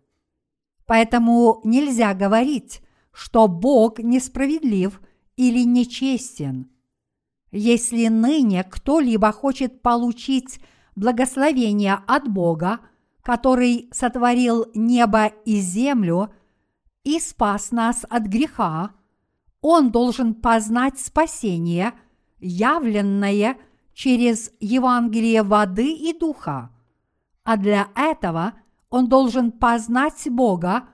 Поэтому 0.86 1.60
нельзя 1.64 2.14
говорить, 2.14 2.82
что 3.10 3.48
Бог 3.48 3.98
несправедлив 3.98 5.00
или 5.34 5.64
нечестен. 5.64 6.70
Если 7.52 8.06
ныне 8.06 8.62
кто-либо 8.64 9.32
хочет 9.32 9.82
получить 9.82 10.60
благословение 10.94 11.98
от 12.06 12.28
Бога, 12.28 12.80
который 13.22 13.88
сотворил 13.92 14.66
небо 14.74 15.26
и 15.44 15.60
землю 15.60 16.32
и 17.02 17.18
спас 17.18 17.72
нас 17.72 18.04
от 18.08 18.24
греха, 18.24 18.92
он 19.60 19.90
должен 19.90 20.34
познать 20.34 20.98
спасение, 20.98 21.92
явленное 22.38 23.58
через 23.92 24.52
Евангелие 24.60 25.42
воды 25.42 25.92
и 25.92 26.16
духа. 26.16 26.70
А 27.44 27.56
для 27.56 27.88
этого 27.94 28.54
он 28.88 29.08
должен 29.08 29.52
познать 29.52 30.28
Бога 30.30 30.84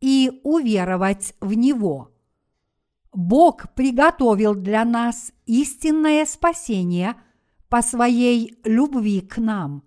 и 0.00 0.40
уверовать 0.42 1.34
в 1.40 1.54
Него. 1.54 2.10
Бог 3.12 3.72
приготовил 3.74 4.54
для 4.54 4.84
нас 4.84 5.32
истинное 5.46 6.24
спасение 6.26 7.16
по 7.68 7.82
своей 7.82 8.58
любви 8.64 9.20
к 9.20 9.38
нам. 9.38 9.82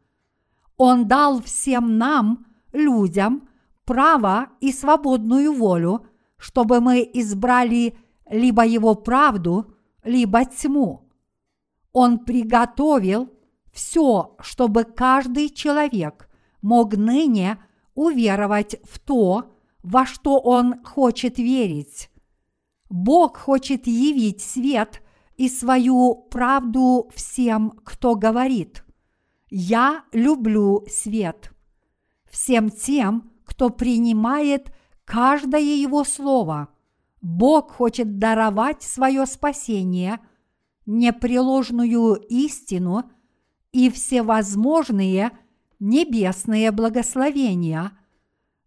Он 0.77 1.07
дал 1.07 1.41
всем 1.41 1.97
нам, 1.97 2.45
людям, 2.73 3.47
право 3.85 4.49
и 4.59 4.71
свободную 4.71 5.53
волю, 5.53 6.05
чтобы 6.37 6.81
мы 6.81 7.09
избрали 7.13 7.97
либо 8.29 8.65
Его 8.65 8.95
правду, 8.95 9.73
либо 10.03 10.43
тьму. 10.45 11.09
Он 11.93 12.19
приготовил 12.19 13.29
все, 13.71 14.35
чтобы 14.39 14.83
каждый 14.83 15.49
человек 15.49 16.29
мог 16.61 16.95
ныне 16.95 17.63
уверовать 17.95 18.75
в 18.83 18.99
то, 18.99 19.53
во 19.83 20.05
что 20.05 20.39
он 20.39 20.83
хочет 20.83 21.37
верить. 21.37 22.09
Бог 22.93 23.37
хочет 23.37 23.87
явить 23.87 24.39
свет 24.43 25.01
и 25.35 25.49
свою 25.49 26.13
правду 26.29 27.09
всем, 27.15 27.71
кто 27.83 28.13
говорит 28.13 28.85
«Я 29.49 30.03
люблю 30.11 30.85
свет». 30.87 31.51
Всем 32.29 32.69
тем, 32.69 33.31
кто 33.45 33.71
принимает 33.71 34.71
каждое 35.05 35.75
его 35.75 36.03
слово. 36.03 36.67
Бог 37.19 37.71
хочет 37.71 38.19
даровать 38.19 38.83
свое 38.83 39.25
спасение, 39.25 40.19
непреложную 40.85 42.13
истину 42.29 43.09
и 43.71 43.89
всевозможные 43.89 45.31
небесные 45.79 46.69
благословения, 46.69 47.97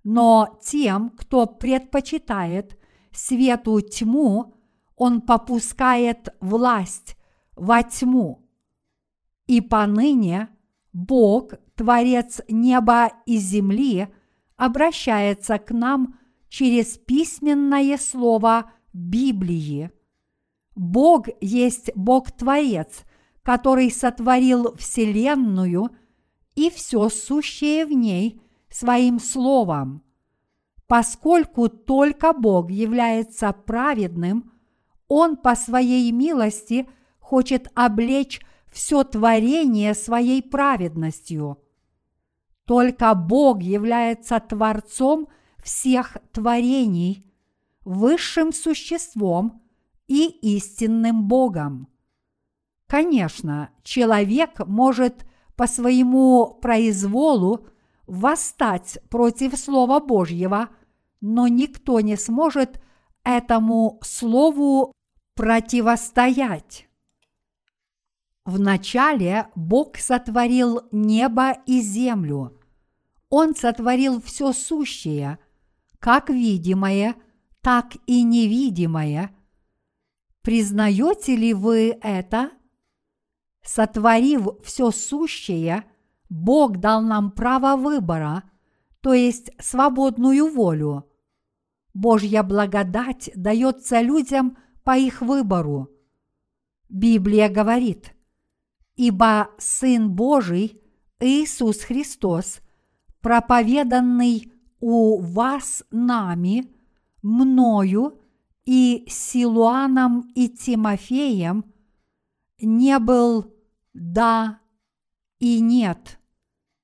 но 0.03 0.59
тем, 0.65 1.11
кто 1.11 1.47
предпочитает 1.47 2.77
свету 3.17 3.81
тьму, 3.81 4.55
он 4.97 5.21
попускает 5.21 6.29
власть 6.41 7.17
во 7.55 7.83
тьму. 7.83 8.49
И 9.47 9.61
поныне 9.61 10.49
Бог, 10.93 11.55
Творец 11.75 12.41
неба 12.49 13.13
и 13.27 13.37
земли, 13.37 14.09
обращается 14.57 15.59
к 15.59 15.71
нам 15.71 16.19
через 16.49 16.97
письменное 16.99 17.99
слово 17.99 18.73
Библии. 18.93 19.91
Бог 20.75 21.29
есть 21.41 21.91
Бог-творец, 21.95 23.03
который 23.43 23.91
сотворил 23.91 24.75
Вселенную 24.77 25.91
и 26.55 26.71
все 26.71 27.09
сущее 27.09 27.87
в 27.87 27.93
ней 27.93 28.41
своим 28.71 29.21
словом. 29.21 30.03
Поскольку 30.87 31.69
только 31.69 32.33
Бог 32.33 32.71
является 32.71 33.53
праведным, 33.53 34.53
Он 35.09 35.37
по 35.37 35.55
своей 35.57 36.11
милости 36.13 36.89
хочет 37.19 37.69
облечь 37.75 38.41
все 38.71 39.03
творение 39.05 39.95
своей 39.95 40.43
праведностью. 40.43 41.59
Только 42.67 43.15
Бог 43.15 43.63
является 43.63 44.39
Творцом 44.41 45.29
всех 45.63 46.17
творений, 46.33 47.25
высшим 47.85 48.53
существом 48.53 49.63
и 50.09 50.27
истинным 50.57 51.27
Богом. 51.27 51.89
Конечно, 52.87 53.71
человек 53.83 54.67
может 54.67 55.27
по 55.57 55.67
своему 55.67 56.59
произволу 56.61 57.67
восстать 58.07 58.99
против 59.09 59.59
Слова 59.59 60.01
Божьего, 60.01 60.69
но 61.21 61.49
никто 61.49 62.01
не 62.01 62.17
сможет 62.17 62.81
этому 63.25 64.01
Слову 64.03 64.93
противостоять. 65.35 66.89
Вначале 68.45 69.49
Бог 69.57 69.99
сотворил 69.99 70.83
небо 70.93 71.53
и 71.67 71.81
землю. 71.81 72.61
Он 73.29 73.57
сотворил 73.57 74.23
все 74.23 74.53
сущее, 74.53 75.39
как 75.99 76.31
видимое, 76.31 77.17
так 77.61 77.97
и 78.07 78.23
невидимое. 78.23 79.35
Признаете 80.43 81.35
ли 81.35 81.53
вы 81.53 81.99
это? 82.01 82.53
Сотворив 83.65 84.63
все 84.63 84.93
сущее, 84.93 85.85
Бог 86.29 86.77
дал 86.77 87.03
нам 87.03 87.33
право 87.33 87.75
выбора, 87.77 88.45
то 89.07 89.15
есть 89.15 89.53
свободную 89.61 90.53
волю. 90.53 91.09
Божья 91.95 92.43
благодать 92.43 93.31
дается 93.37 94.01
людям 94.01 94.59
по 94.83 94.99
их 94.99 95.23
выбору. 95.23 95.91
Библия 96.89 97.49
говорит– 97.49 98.17
ибо 98.97 99.51
Сын 99.59 100.11
Божий, 100.11 100.83
Иисус 101.21 101.83
Христос, 101.83 102.63
проповеданный 103.21 104.53
у 104.81 105.21
вас 105.21 105.85
нами, 105.93 106.75
мною 107.23 108.21
и 108.65 109.07
Силуаном 109.09 110.33
и 110.35 110.49
Тимофеем, 110.49 111.65
не 112.61 112.99
был 112.99 113.55
«да» 113.95 114.59
и 115.39 115.61
«нет», 115.61 116.19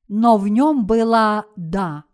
но 0.07 0.39
в 0.39 0.47
нем 0.47 0.87
было 0.87 1.47
«да». 1.57 2.05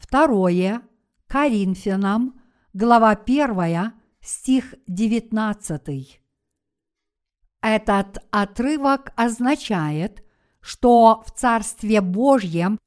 Второе 0.00 0.82
Коринфянам, 1.28 2.40
глава 2.72 3.10
1, 3.10 3.92
стих 4.22 4.74
19. 4.88 6.20
Этот 7.60 8.18
отрывок 8.30 9.12
означает, 9.14 10.24
что 10.62 11.22
в 11.26 11.30
Царстве 11.32 12.00
Божьем 12.00 12.80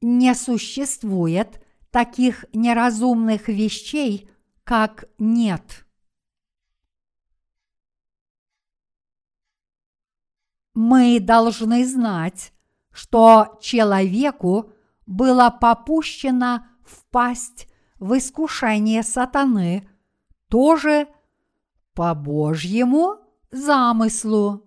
не 0.00 0.34
существует 0.34 1.62
таких 1.90 2.46
неразумных 2.54 3.48
вещей, 3.48 4.28
как 4.64 5.04
нет. 5.18 5.86
Мы 10.74 11.20
должны 11.20 11.86
знать, 11.86 12.52
что 12.92 13.58
человеку 13.60 14.72
было 15.06 15.50
попущено 15.50 16.66
впасть 16.84 17.68
в 17.98 18.16
искушение 18.18 19.02
сатаны 19.02 19.88
тоже 20.48 21.08
по 21.94 22.14
Божьему 22.14 23.16
замыслу. 23.50 24.62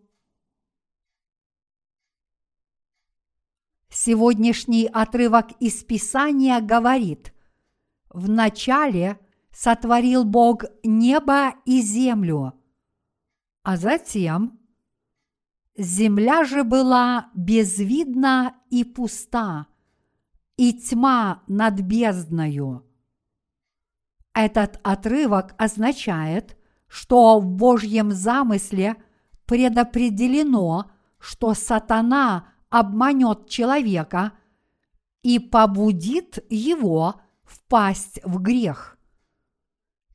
Сегодняшний 3.90 4.86
отрывок 4.86 5.52
из 5.60 5.84
Писания 5.84 6.62
говорит, 6.62 7.34
в 8.10 8.30
начале 8.30 9.20
сотворил 9.52 10.24
Бог 10.24 10.64
небо 10.84 11.54
и 11.66 11.82
землю, 11.82 12.54
а 13.64 13.78
затем 13.78 14.60
земля 15.76 16.44
же 16.44 16.64
была 16.64 17.30
безвидна 17.36 18.56
и 18.70 18.84
пуста, 18.84 19.68
и 20.60 20.74
тьма 20.74 21.42
над 21.48 21.80
бездною. 21.80 22.84
Этот 24.34 24.78
отрывок 24.84 25.56
означает, 25.58 26.58
что 26.90 27.40
в 27.40 27.46
Божьем 27.46 28.12
замысле 28.12 28.98
предопределено, 29.46 30.92
что 31.18 31.54
сатана 31.54 32.50
обманет 32.70 33.48
человека 33.48 34.34
и 35.24 35.40
побудит 35.40 36.40
его 36.50 37.22
впасть 37.46 38.20
в 38.26 38.42
грех. 38.42 38.98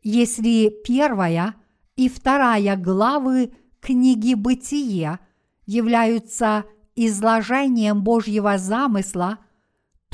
Если 0.02 0.68
первая 0.84 1.54
и 1.96 2.10
вторая 2.10 2.76
главы 2.76 3.54
книги 3.80 4.34
«Бытие» 4.34 5.20
являются 5.64 6.66
изложением 6.94 8.04
Божьего 8.04 8.58
замысла, 8.58 9.38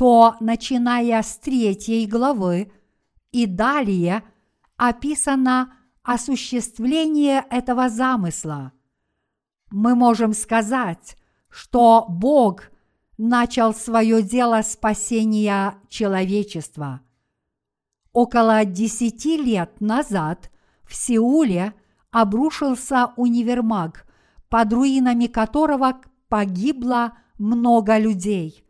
то, 0.01 0.35
начиная 0.39 1.21
с 1.21 1.37
третьей 1.37 2.07
главы 2.07 2.71
и 3.31 3.45
далее, 3.45 4.23
описано 4.75 5.75
осуществление 6.01 7.45
этого 7.51 7.87
замысла. 7.87 8.71
Мы 9.69 9.93
можем 9.93 10.33
сказать, 10.33 11.17
что 11.49 12.07
Бог 12.09 12.71
начал 13.19 13.75
свое 13.75 14.23
дело 14.23 14.63
спасения 14.63 15.75
человечества. 15.87 17.01
Около 18.11 18.65
десяти 18.65 19.37
лет 19.37 19.81
назад 19.81 20.49
в 20.81 20.95
Сеуле 20.95 21.75
обрушился 22.09 23.13
универмаг, 23.17 24.07
под 24.49 24.73
руинами 24.73 25.27
которого 25.27 26.01
погибло 26.27 27.19
много 27.37 27.99
людей. 27.99 28.65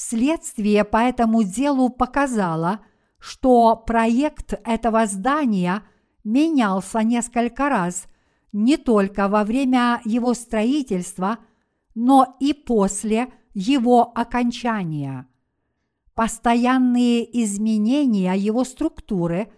Следствие 0.00 0.84
по 0.84 0.98
этому 0.98 1.42
делу 1.42 1.90
показало, 1.90 2.78
что 3.18 3.74
проект 3.74 4.52
этого 4.64 5.06
здания 5.06 5.82
менялся 6.22 7.00
несколько 7.00 7.68
раз 7.68 8.06
не 8.52 8.76
только 8.76 9.26
во 9.26 9.42
время 9.42 10.00
его 10.04 10.34
строительства, 10.34 11.38
но 11.96 12.36
и 12.38 12.52
после 12.52 13.32
его 13.54 14.12
окончания. 14.14 15.26
Постоянные 16.14 17.42
изменения 17.42 18.34
его 18.34 18.62
структуры 18.62 19.50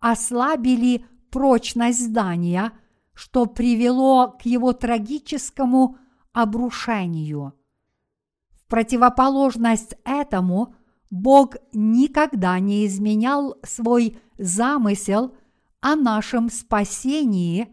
ослабили 0.00 1.06
прочность 1.30 2.06
здания, 2.06 2.72
что 3.14 3.46
привело 3.46 4.36
к 4.36 4.46
его 4.46 4.72
трагическому 4.72 5.96
обрушению. 6.32 7.54
Противоположность 8.68 9.94
этому 10.04 10.74
Бог 11.10 11.56
никогда 11.72 12.58
не 12.58 12.86
изменял 12.86 13.56
свой 13.62 14.18
замысел 14.38 15.36
о 15.80 15.94
нашем 15.94 16.50
спасении 16.50 17.72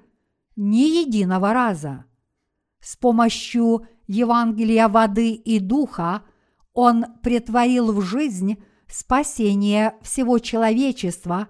ни 0.55 1.03
единого 1.03 1.51
раза. 1.53 2.05
С 2.79 2.95
помощью 2.95 3.87
Евангелия 4.07 4.87
воды 4.87 5.33
и 5.33 5.59
духа 5.59 6.23
Он 6.73 7.05
претворил 7.23 7.91
в 7.91 8.01
жизнь 8.01 8.63
спасение 8.87 9.95
всего 10.03 10.37
человечества, 10.37 11.47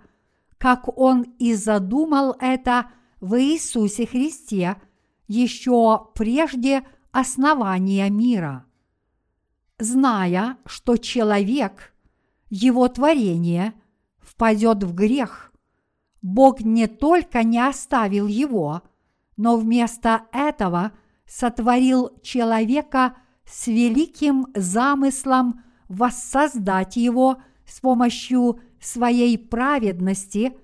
как 0.58 0.98
Он 0.98 1.24
и 1.38 1.54
задумал 1.56 2.36
это 2.40 2.92
в 3.20 3.38
Иисусе 3.42 4.06
Христе 4.06 4.78
еще 5.28 6.08
прежде 6.16 6.84
основания 7.12 8.10
мира. 8.10 8.66
Зная, 9.80 10.58
что 10.66 10.98
человек, 10.98 11.94
его 12.50 12.88
творение, 12.88 13.74
впадет 14.20 14.84
в 14.84 14.94
грех, 14.94 15.52
Бог 16.22 16.62
не 16.62 16.88
только 16.88 17.44
не 17.44 17.60
оставил 17.60 18.28
его, 18.28 18.82
но 19.36 19.58
вместо 19.58 20.24
этого– 20.32 20.92
сотворил 21.26 22.12
человека 22.22 23.18
с 23.46 23.68
великим 23.68 24.48
замыслом 24.54 25.64
воссоздать 25.90 26.96
его 26.96 27.42
с 27.66 27.80
помощью 27.80 28.60
своей 28.80 29.38
праведности 29.38 30.56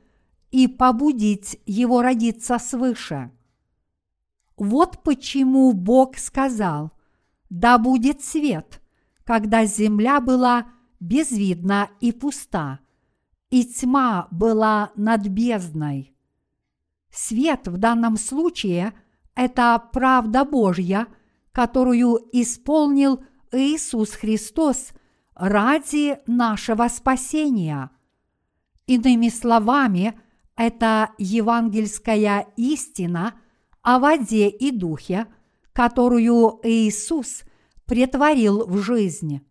и 0.51 0.67
побудить 0.67 1.59
его 1.65 2.01
родиться 2.01 2.57
свыше. 2.59 3.31
Вот 4.57 5.03
почему 5.03 5.71
Бог 5.73 6.17
сказал, 6.17 6.91
да 7.49 7.77
будет 7.77 8.23
свет, 8.23 8.81
когда 9.29 9.63
земля 9.63 10.21
была 10.21 10.69
безвидна 10.99 11.91
и 11.99 12.11
пуста, 12.11 12.79
и 13.51 13.63
тьма 13.63 14.27
была 14.31 14.91
над 14.95 15.27
бездной. 15.27 16.15
Свет 17.11 17.67
в 17.67 17.77
данном 17.77 18.17
случае– 18.17 18.91
это 19.35 19.83
правда 19.93 20.45
Божья, 20.45 21.05
которую 21.51 22.17
исполнил 22.31 23.23
Иисус 23.51 24.13
Христос 24.13 24.93
ради 25.35 26.17
нашего 26.25 26.87
спасения. 26.87 27.91
Иными 28.87 29.29
словами, 29.29 30.19
это 30.55 31.11
евангельская 31.19 32.47
истина 32.57 33.35
о 33.83 33.99
воде 33.99 34.49
и 34.49 34.71
духе, 34.71 35.27
которую 35.71 36.59
Иисус 36.63 37.43
претворил 37.89 38.67
в 38.67 38.77
жизнь. 38.77 39.41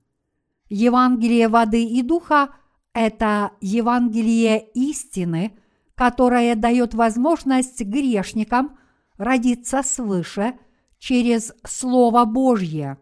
Евангелие 0.70 1.48
воды 1.48 1.85
и 1.85 2.03
духа– 2.03 2.55
это 2.94 3.51
Евангелие 3.61 4.64
истины, 4.74 5.59
которое 5.94 6.55
дает 6.55 6.94
возможность 6.94 7.83
грешникам– 7.83 8.79
родиться 9.18 9.83
свыше 9.83 10.57
через 10.98 11.53
Слово 11.66 12.24
Божье. 12.24 12.98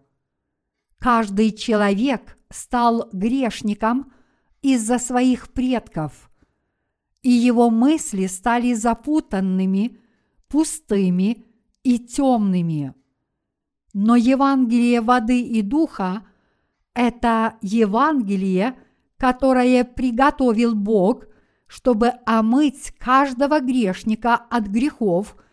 Каждый 0.99 1.53
человек 1.53 2.38
стал 2.51 3.11
грешником 3.12 4.12
из-за 4.62 4.99
своих 4.99 5.53
предков, 5.53 6.31
и 7.20 7.31
его 7.31 7.68
мысли 7.68 8.27
стали 8.27 8.72
запутанными, 8.72 10.01
пустыми 10.49 11.44
и 11.83 11.99
темными. 11.99 12.94
Но 13.98 14.14
Евангелие 14.14 15.00
воды 15.00 15.40
и 15.40 15.62
духа– 15.62 16.26
это 16.94 17.56
Евангелие, 17.62 18.78
которое 19.16 19.85
приготовил 19.85 20.74
Бог, 20.74 21.24
чтобы 21.66 22.12
омыть 22.26 22.92
каждого 22.98 23.61
грешника 23.61 24.35
от 24.35 24.66
грехов– 24.66 25.37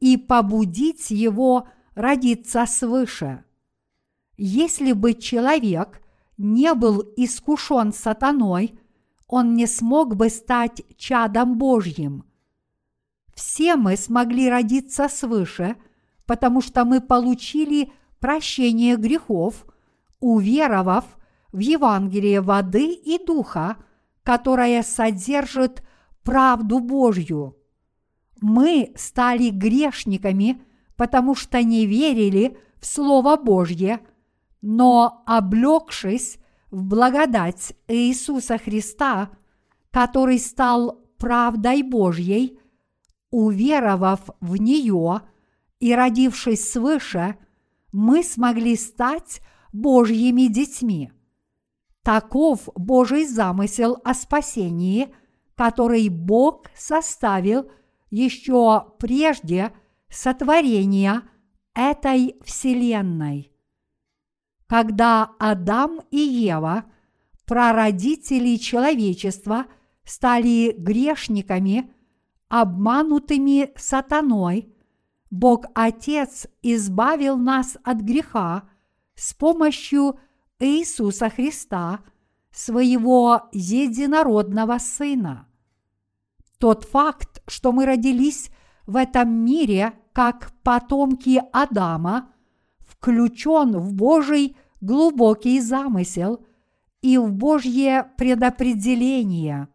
и 0.00 0.16
побудить 0.16 1.10
его 1.10 1.68
родиться 1.94 2.66
свыше. 2.66 3.44
Если 4.36 4.92
бы 4.92 5.14
человек 5.14 6.00
не 6.36 6.74
был 6.74 7.02
искушен 7.16 7.92
сатаной, 7.92 8.78
он 9.26 9.54
не 9.54 9.66
смог 9.66 10.16
бы 10.16 10.28
стать 10.30 10.82
чадом 10.96 11.58
Божьим. 11.58 12.24
Все 13.34 13.76
мы 13.76 13.96
смогли 13.96 14.48
родиться 14.48 15.08
свыше, 15.08 15.76
потому 16.28 16.60
что 16.60 16.84
мы 16.84 17.00
получили 17.00 17.90
прощение 18.20 18.96
грехов, 18.96 19.66
уверовав 20.20 21.06
в 21.52 21.58
Евангелие 21.58 22.42
воды 22.42 22.92
и 22.92 23.18
духа, 23.24 23.78
которое 24.22 24.82
содержит 24.82 25.82
правду 26.22 26.80
Божью. 26.80 27.56
Мы 28.42 28.92
стали 28.94 29.48
грешниками, 29.48 30.60
потому 30.96 31.34
что 31.34 31.62
не 31.62 31.86
верили 31.86 32.58
в 32.78 32.84
Слово 32.84 33.36
Божье, 33.36 34.00
но 34.60 35.22
облегшись 35.24 36.36
в 36.70 36.84
благодать 36.84 37.72
Иисуса 37.88 38.58
Христа, 38.58 39.30
который 39.90 40.38
стал 40.38 41.00
правдой 41.16 41.82
Божьей, 41.82 42.60
уверовав 43.30 44.28
в 44.40 44.56
нее 44.58 45.22
и 45.80 45.94
родившись 45.94 46.70
свыше, 46.70 47.36
мы 47.92 48.22
смогли 48.22 48.76
стать 48.76 49.40
Божьими 49.72 50.46
детьми. 50.46 51.12
Таков 52.02 52.68
Божий 52.74 53.26
замысел 53.26 53.98
о 54.04 54.14
спасении, 54.14 55.14
который 55.54 56.08
Бог 56.08 56.66
составил 56.74 57.70
еще 58.10 58.94
прежде 58.98 59.72
сотворения 60.08 61.22
этой 61.74 62.36
Вселенной. 62.44 63.52
Когда 64.66 65.32
Адам 65.38 66.00
и 66.10 66.18
Ева, 66.18 66.84
прародители 67.46 68.56
человечества, 68.56 69.66
стали 70.04 70.74
грешниками, 70.76 71.92
обманутыми 72.48 73.70
сатаной, 73.76 74.74
Бог 75.30 75.66
Отец 75.74 76.46
избавил 76.62 77.36
нас 77.36 77.76
от 77.84 77.98
греха 77.98 78.68
с 79.14 79.34
помощью 79.34 80.18
Иисуса 80.58 81.28
Христа, 81.28 82.00
своего 82.50 83.48
единородного 83.52 84.78
Сына. 84.78 85.46
Тот 86.58 86.84
факт, 86.84 87.42
что 87.46 87.72
мы 87.72 87.86
родились 87.86 88.50
в 88.86 88.96
этом 88.96 89.30
мире 89.30 89.92
как 90.12 90.52
потомки 90.62 91.40
Адама, 91.52 92.32
включен 92.80 93.78
в 93.78 93.92
Божий 93.94 94.56
глубокий 94.80 95.60
замысел 95.60 96.44
и 97.00 97.16
в 97.18 97.32
Божье 97.32 98.10
предопределение. 98.16 99.68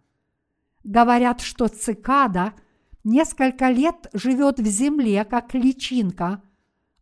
Говорят, 0.84 1.40
что 1.40 1.70
цикада 1.70 2.54
несколько 3.04 3.70
лет 3.70 4.10
живет 4.14 4.60
в 4.60 4.66
земле 4.66 5.26
как 5.26 5.54
личинка, 5.54 6.42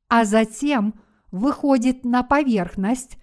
а 0.07 0.25
затем 0.25 0.99
выходит 1.31 2.03
на 2.03 2.23
поверхность 2.23 3.17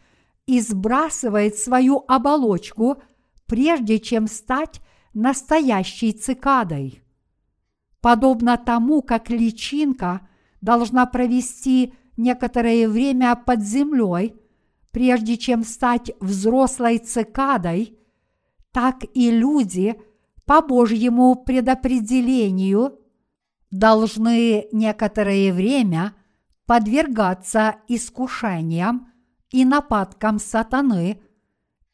и 0.47 0.61
сбрасывает 0.61 1.57
свою 1.57 2.05
оболочку, 2.09 3.03
прежде 3.47 3.99
чем 3.99 4.27
стать 4.27 4.81
настоящей 5.13 6.13
цикадой. 6.13 7.03
Подобно 8.01 8.57
тому, 8.57 9.03
как 9.03 9.29
личинка 9.29 10.27
должна 10.61 11.07
провести 11.07 11.93
некоторое 12.17 12.89
время 12.89 13.37
под 13.37 13.63
землей, 13.63 14.37
прежде 14.91 15.37
чем 15.37 15.65
стать 15.65 16.13
взрослой 16.21 16.99
цикадой, 16.99 17.99
так 18.73 19.05
и 19.15 19.31
люди 19.31 20.01
по 20.49 20.63
Божьему 20.63 21.35
предопределению 21.37 22.99
должны 23.71 24.67
некоторое 24.73 25.53
время 25.53 26.15
подвергаться 26.65 27.77
искушениям 27.87 29.13
и 29.51 29.67
нападкам 29.67 30.39
сатаны 30.39 31.21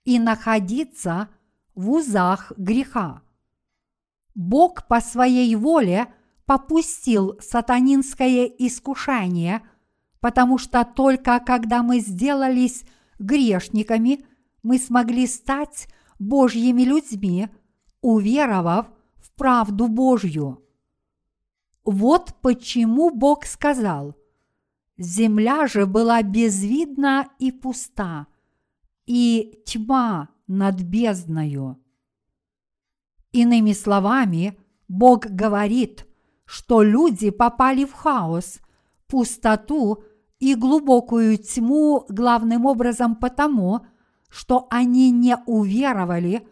и 0.04 0.20
находиться 0.20 1.30
в 1.74 1.90
узах 1.90 2.52
греха. 2.56 3.22
Бог 4.36 4.86
по 4.86 5.00
своей 5.00 5.56
воле 5.56 6.14
попустил 6.46 7.36
сатанинское 7.40 8.44
искушение, 8.44 9.62
потому 10.20 10.58
что 10.58 10.84
только 10.84 11.40
когда 11.40 11.82
мы 11.82 11.98
сделались 11.98 12.84
грешниками, 13.18 14.24
мы 14.62 14.78
смогли 14.78 15.26
стать 15.26 15.88
Божьими 16.20 16.82
людьми, 16.82 17.48
уверовав 18.04 18.90
в 19.16 19.32
правду 19.32 19.88
Божью. 19.88 20.62
Вот 21.86 22.34
почему 22.42 23.10
Бог 23.10 23.46
сказал, 23.46 24.14
«Земля 24.98 25.66
же 25.66 25.86
была 25.86 26.22
безвидна 26.22 27.28
и 27.38 27.50
пуста, 27.50 28.26
и 29.06 29.62
тьма 29.64 30.28
над 30.46 30.82
бездною». 30.82 31.78
Иными 33.32 33.72
словами, 33.72 34.58
Бог 34.86 35.24
говорит, 35.24 36.06
что 36.44 36.82
люди 36.82 37.30
попали 37.30 37.86
в 37.86 37.94
хаос, 37.94 38.60
пустоту 39.06 40.04
и 40.38 40.54
глубокую 40.54 41.38
тьму 41.38 42.04
главным 42.10 42.66
образом 42.66 43.16
потому, 43.16 43.86
что 44.28 44.66
они 44.70 45.10
не 45.10 45.38
уверовали 45.46 46.46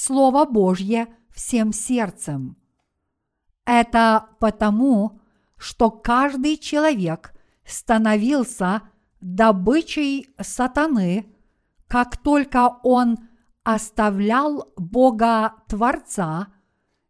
Слово 0.00 0.44
Божье 0.44 1.08
всем 1.34 1.72
сердцем. 1.72 2.56
Это 3.66 4.28
потому, 4.38 5.20
что 5.56 5.90
каждый 5.90 6.56
человек 6.56 7.34
становился 7.66 8.82
добычей 9.20 10.28
сатаны, 10.40 11.34
как 11.88 12.16
только 12.16 12.78
он 12.84 13.18
оставлял 13.64 14.72
Бога 14.76 15.54
Творца, 15.66 16.46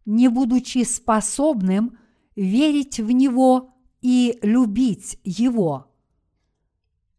не 0.06 0.28
будучи 0.28 0.82
способным 0.84 1.98
верить 2.36 3.00
в 3.00 3.10
Него 3.10 3.74
и 4.00 4.38
любить 4.40 5.20
Его. 5.24 5.94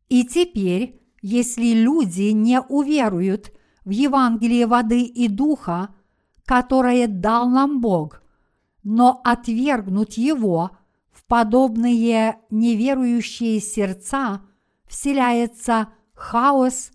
И 0.07 0.25
теперь, 0.25 0.99
если 1.21 1.73
люди 1.73 2.31
не 2.31 2.59
уверуют 2.59 3.53
в 3.85 3.89
Евангелие 3.89 4.67
воды 4.67 5.01
и 5.03 5.27
духа, 5.27 5.93
которое 6.45 7.07
дал 7.07 7.49
нам 7.49 7.81
Бог, 7.81 8.21
но 8.83 9.21
отвергнут 9.23 10.13
его 10.13 10.71
в 11.11 11.25
подобные 11.25 12.39
неверующие 12.49 13.59
сердца, 13.59 14.41
вселяется 14.87 15.89
хаос, 16.13 16.91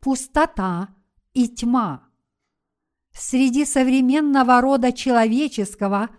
пустота 0.00 0.88
и 1.32 1.48
тьма. 1.48 2.02
Среди 3.12 3.64
современного 3.64 4.60
рода 4.60 4.92
человеческого, 4.92 6.10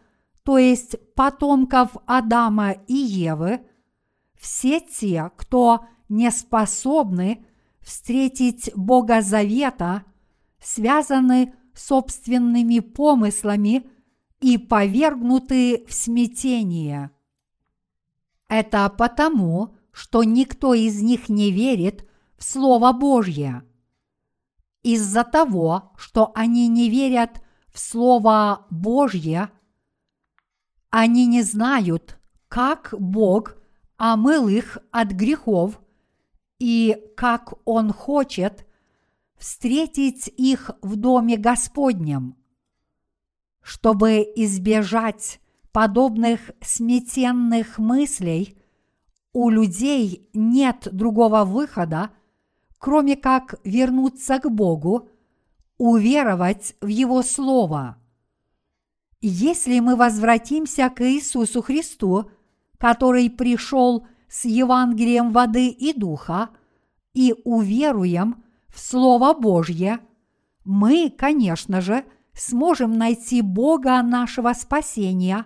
то 0.43 0.57
есть 0.57 0.95
потомков 1.15 1.97
Адама 2.05 2.71
и 2.71 2.93
Евы, 2.93 3.61
все 4.39 4.79
те, 4.79 5.31
кто 5.35 5.85
не 6.07 6.31
способны 6.31 7.45
встретить 7.85 8.69
Бога 8.75 9.21
Завета, 9.21 10.03
связаны 10.61 11.53
собственными 11.73 12.79
помыслами 12.79 13.89
и 14.41 14.57
повергнуты 14.57 15.85
в 15.87 15.93
смятение. 15.93 17.11
Это 18.49 18.89
потому, 18.89 19.75
что 19.93 20.25
никто 20.25 20.73
из 20.73 21.01
них 21.01 21.29
не 21.29 21.51
верит 21.51 22.05
в 22.37 22.43
Слово 22.43 22.91
Божье– 22.91 23.63
из-за 24.85 25.23
того, 25.23 25.93
что 25.97 26.31
они 26.35 26.67
не 26.67 26.91
верят 26.91 27.41
в 27.73 27.79
Слово 27.79 28.67
Божье, 28.69 29.49
они 30.91 31.25
не 31.25 31.41
знают, 31.41 32.19
как 32.47 32.93
Бог 32.95 33.55
омыл 33.97 34.47
их 34.47 34.77
от 34.91 35.07
грехов 35.07 35.81
и 36.59 36.97
как 37.15 37.53
Он 37.65 37.91
хочет 37.91 38.65
встретить 39.37 40.27
их 40.37 40.71
в 40.81 40.95
Доме 40.95 41.37
Господнем. 41.37 42.35
Чтобы 43.61 44.21
избежать 44.35 45.39
подобных 45.71 46.51
сметенных 46.61 47.77
мыслей, 47.77 48.57
у 49.33 49.49
людей 49.49 50.29
нет 50.33 50.87
другого 50.91 51.43
выхода– 51.43 52.11
кроме 52.85 53.15
как 53.15 53.55
вернуться 53.63 54.37
к 54.37 54.47
Богу, 54.47 55.09
уверовать 55.79 56.75
в 56.81 56.87
Его 56.87 57.23
Слово. 57.23 57.97
Если 59.21 59.79
мы 59.79 59.95
возвратимся 59.95 60.89
к 60.89 61.01
Иисусу 61.01 61.63
Христу, 61.63 62.29
который 62.77 63.31
пришел 63.31 64.05
с 64.29 64.45
Евангелием 64.45 65.31
воды 65.31 65.69
и 65.69 65.93
духа, 65.93 66.49
и 67.13 67.33
уверуем 67.43 68.43
в 68.67 68.79
Слово 68.79 69.33
Божье, 69.33 69.99
мы, 70.63 71.13
конечно 71.15 71.81
же, 71.81 72.05
сможем 72.33 72.97
найти 72.97 73.41
Бога 73.41 74.01
нашего 74.01 74.53
спасения, 74.53 75.45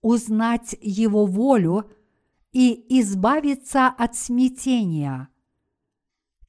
узнать 0.00 0.76
Его 0.80 1.26
волю 1.26 1.90
и 2.52 3.00
избавиться 3.00 3.88
от 3.88 4.16
смятения– 4.16 5.28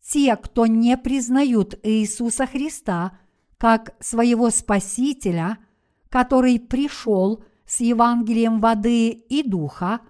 те, 0.08 0.36
кто 0.36 0.68
не 0.68 0.98
признают 0.98 1.80
Иисуса 1.84 2.46
Христа 2.46 3.18
как 3.58 3.96
своего 4.00 4.50
Спасителя, 4.52 5.58
который 6.10 6.60
пришел 6.60 7.44
с 7.66 7.80
Евангелием 7.80 8.60
воды 8.60 9.10
и 9.10 9.42
духа, 9.42 10.02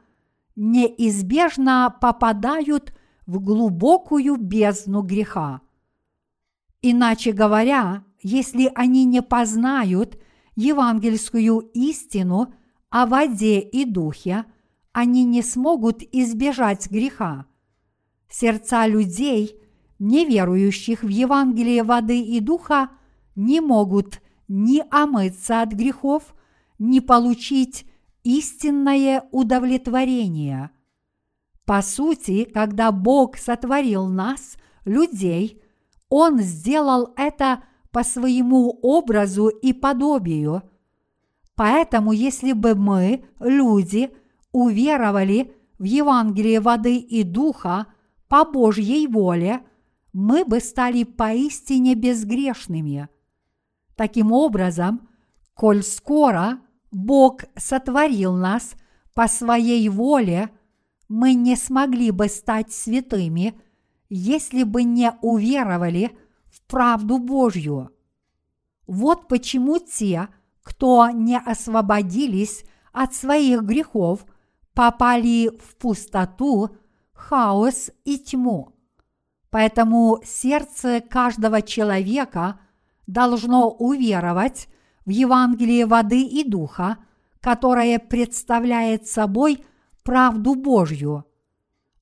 неизбежно 0.56 1.96
попадают 2.02 2.94
в 3.26 3.40
глубокую 3.40 4.38
бездну 4.38 5.02
греха. 5.02 5.62
Иначе 6.82 7.32
говоря, 7.32 8.04
если 8.22 8.72
они 8.76 9.06
не 9.06 9.22
познают 9.22 10.20
евангельскую 10.56 11.60
истину 11.74 12.54
о 12.90 13.06
воде 13.06 13.60
и 13.60 13.86
духе, 13.86 14.46
они 14.92 15.24
не 15.24 15.42
смогут 15.42 16.02
избежать 16.12 16.90
греха. 16.90 17.46
Сердца 18.30 18.88
людей, 18.88 19.60
неверующих 20.00 21.04
в 21.04 21.08
Евангелие 21.08 21.84
воды 21.84 22.22
и 22.22 22.40
духа, 22.40 22.92
не 23.36 23.60
могут 23.60 24.22
ни 24.48 24.84
омыться 24.92 25.62
от 25.62 25.74
грехов, 25.74 26.36
ни 26.80 27.00
получить 27.00 27.86
истинное 28.26 29.24
удовлетворение. 29.32 30.72
По 31.64 31.82
сути, 31.82 32.44
когда 32.44 32.92
Бог 32.92 33.38
сотворил 33.38 34.08
нас, 34.08 34.58
людей, 34.84 35.62
Он 36.10 36.40
сделал 36.40 37.14
это 37.16 37.64
по 37.92 38.04
своему 38.04 38.78
образу 38.82 39.48
и 39.48 39.72
подобию. 39.72 40.64
Поэтому, 41.56 42.12
если 42.12 42.52
бы 42.52 42.76
мы, 42.76 43.26
люди, 43.40 44.12
уверовали 44.52 45.56
в 45.80 45.84
Евангелие 45.84 46.60
воды 46.60 46.98
и 46.98 47.24
духа 47.24 47.88
по 48.28 48.44
Божьей 48.44 49.08
воле, 49.08 49.62
мы 50.14 50.46
бы 50.46 50.60
стали 50.60 51.04
поистине 51.04 51.96
безгрешными. 51.96 53.08
Таким 53.96 54.32
образом, 54.32 55.08
коль 55.54 55.84
скоро 55.84 56.60
Бог 56.96 57.42
сотворил 57.58 58.34
нас 58.34 58.76
по 59.14 59.28
своей 59.28 59.88
воле, 59.90 60.50
мы 61.08 61.34
не 61.34 61.56
смогли 61.56 62.12
бы 62.12 62.28
стать 62.30 62.72
святыми, 62.72 63.54
если 64.10 64.64
бы 64.64 64.84
не 64.84 65.12
уверовали– 65.22 66.18
правду 66.68 67.18
Божью. 67.18 67.92
Вот 68.88 69.28
почему 69.28 69.80
те, 69.80 70.30
кто 70.64 71.10
не 71.10 71.38
освободились 71.38 72.64
от 72.92 73.14
своих 73.14 73.64
грехов, 73.64 74.26
попали 74.74 75.50
в 75.50 75.76
пустоту, 75.78 76.76
хаос 77.14 77.92
и 78.04 78.18
тьму. 78.18 78.74
Поэтому 79.50 80.20
сердце 80.26 81.02
каждого 81.02 81.62
человека 81.62 82.60
должно 83.08 83.70
уверовать 83.70 84.68
в 85.06 85.10
Евангелие 85.10 85.86
воды 85.86 86.22
и 86.24 86.44
духа, 86.44 86.98
которое 87.40 88.00
представляет 88.00 89.08
собой 89.08 89.64
правду 90.04 90.56
Божью. 90.56 91.26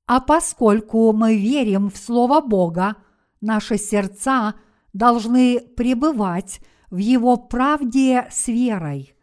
А 0.05 0.19
поскольку 0.19 1.11
мы 1.13 1.37
верим 1.37 1.89
в 1.89 1.97
Слово 1.97 2.41
Бога, 2.41 2.95
наши 3.41 3.77
сердца 3.77 4.55
должны 4.93 5.59
пребывать 5.59 6.59
в 6.89 6.97
Его 6.97 7.37
правде 7.37 8.27
с 8.31 8.47
верой. 8.47 9.15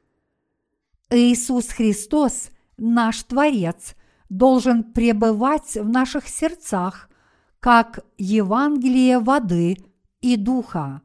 Иисус 1.10 1.68
Христос, 1.68 2.50
наш 2.76 3.22
Творец, 3.22 3.94
должен 4.28 4.84
пребывать 4.84 5.74
в 5.74 5.88
наших 5.88 6.28
сердцах, 6.28 7.10
как 7.58 8.00
Евангелие 8.16 9.18
воды 9.18 9.76
и 10.20 10.36
духа. 10.36 11.02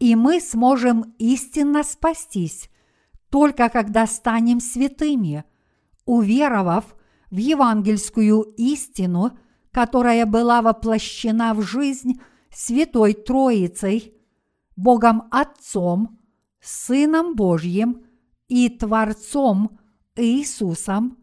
И 0.00 0.16
мы 0.16 0.40
сможем 0.40 1.14
истинно 1.18 1.84
спастись, 1.84 2.68
только 3.30 3.68
когда 3.68 4.08
станем 4.08 4.58
святыми, 4.58 5.44
уверовав 6.04 6.96
в 7.30 7.36
евангельскую 7.36 8.42
истину– 8.56 9.38
которая 9.72 10.26
была 10.26 10.62
воплощена 10.62 11.54
в 11.54 11.62
жизнь 11.62 12.20
Святой 12.52 13.14
Троицей, 13.14 14.14
Богом 14.76 15.24
Отцом, 15.30 16.18
Сыном 16.60 17.36
Божьим 17.36 18.04
и 18.48 18.68
Творцом 18.68 19.78
Иисусом 20.16 21.18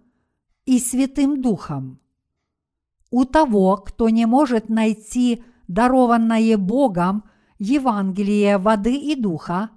и 0.65 0.79
Святым 0.79 1.41
Духом. 1.41 1.99
У 3.11 3.25
того, 3.25 3.77
кто 3.77 4.09
не 4.09 4.25
может 4.25 4.69
найти 4.69 5.43
дарованное 5.67 6.57
Богом 6.57 7.23
Евангелие 7.59 8.57
воды 8.57 8.95
и 8.95 9.15
духа, 9.15 9.71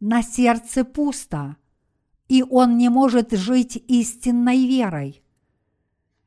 на 0.00 0.22
сердце 0.22 0.84
пусто, 0.84 1.56
и 2.28 2.42
он 2.42 2.78
не 2.78 2.88
может 2.88 3.32
жить 3.32 3.82
истинной 3.88 4.66
верой. 4.66 5.22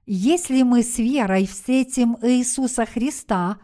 Если 0.06 0.64
мы 0.64 0.84
с 0.84 0.98
верой 0.98 1.48
встретим 1.48 2.18
Иисуса 2.22 2.86
Христа, 2.86 3.60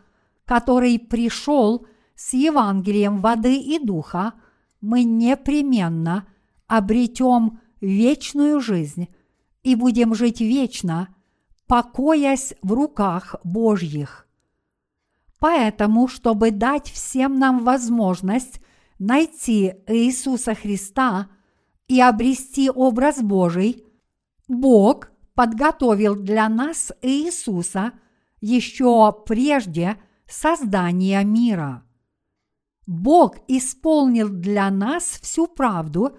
который 0.46 0.98
пришел 0.98 1.86
с 2.16 2.34
Евангелием 2.34 3.18
воды 3.18 3.58
и 3.58 3.78
духа, 3.78 4.34
мы 4.82 5.04
непременно 5.04 6.28
обретем 6.68 7.60
вечную 7.82 8.62
жизнь 8.62 9.10
и 9.64 9.76
будем 9.76 10.16
жить 10.16 10.40
вечно, 10.40 11.14
покоясь 11.68 12.56
в 12.62 12.72
руках 12.74 13.36
Божьих. 13.44 14.29
Поэтому, 15.40 16.08
чтобы 16.08 16.52
дать 16.52 16.90
всем 16.90 17.40
нам 17.40 17.64
возможность 17.64 18.62
найти 19.00 19.76
Иисуса 19.88 20.54
Христа 20.54 21.30
и 21.88 22.02
обрести 22.02 22.70
образ 22.70 23.22
Божий, 23.22 23.86
Бог– 24.48 25.12
подготовил 25.40 26.18
для 26.18 26.50
нас 26.50 26.92
Иисуса 27.02 27.94
еще 28.42 29.14
прежде 29.26 29.96
создания 30.28 31.24
мира. 31.24 31.86
Бог 32.86 33.38
исполнил 33.48 34.28
для 34.28 34.70
нас 34.70 35.18
всю 35.22 35.48
правду 35.48 36.18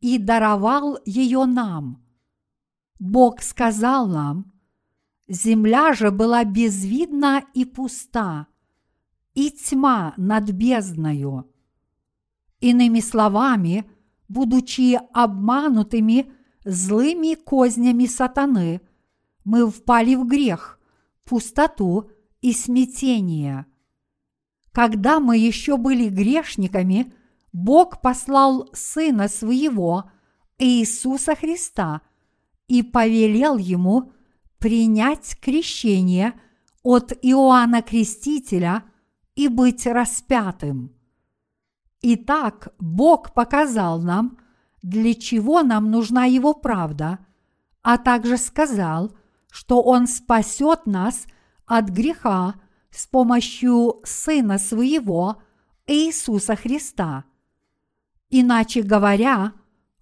и 0.00 0.18
даровал 0.18 0.98
ее 1.06 1.46
нам. 1.46 2.04
Бог 2.98 3.40
сказал 3.40 4.06
нам, 4.08 4.52
земля 5.30 5.92
же 5.92 6.10
была 6.10 6.44
безвидна 6.44 7.44
и 7.54 7.64
пуста, 7.64 8.48
и 9.34 9.50
тьма 9.50 10.12
над 10.16 10.50
бездною. 10.50 11.48
Иными 12.60 13.00
словами, 13.00 13.88
будучи 14.28 14.98
обманутыми 15.12 16.32
злыми 16.64 17.34
кознями 17.34 18.06
сатаны 18.06 18.82
мы 19.44 19.70
впали 19.70 20.16
в 20.16 20.26
грех, 20.26 20.78
пустоту 21.24 22.10
и 22.42 22.52
смятение. 22.52 23.66
Когда 24.72 25.20
мы 25.20 25.38
еще 25.38 25.76
были 25.76 26.08
грешниками, 26.08 27.12
Бог 27.52 28.00
послал 28.00 28.68
Сына 28.72 29.28
Своего, 29.28 30.10
Иисуса 30.58 31.34
Христа, 31.34 32.02
и 32.68 32.82
повелел 32.82 33.56
Ему 33.56 34.12
принять 34.60 35.36
крещение 35.40 36.40
от 36.82 37.12
Иоанна 37.22 37.82
Крестителя 37.82 38.84
и 39.34 39.48
быть 39.48 39.86
распятым. 39.86 40.94
Итак, 42.02 42.68
Бог 42.78 43.34
показал 43.34 44.00
нам– 44.00 44.38
для 44.82 45.14
чего 45.14 45.62
нам 45.62 45.90
нужна 45.90 46.24
Его 46.24 46.54
правда, 46.54 47.18
а 47.82 47.98
также 47.98 48.36
сказал, 48.36 49.14
что 49.50 49.82
Он 49.82 50.06
спасет 50.06 50.86
нас 50.86 51.26
от 51.66 51.88
греха 51.88 52.54
с 52.90 53.06
помощью 53.06 54.00
Сына 54.04 54.58
Своего, 54.58 55.42
Иисуса 55.86 56.56
Христа. 56.56 57.24
Иначе 58.30 58.82
говоря, 58.82 59.52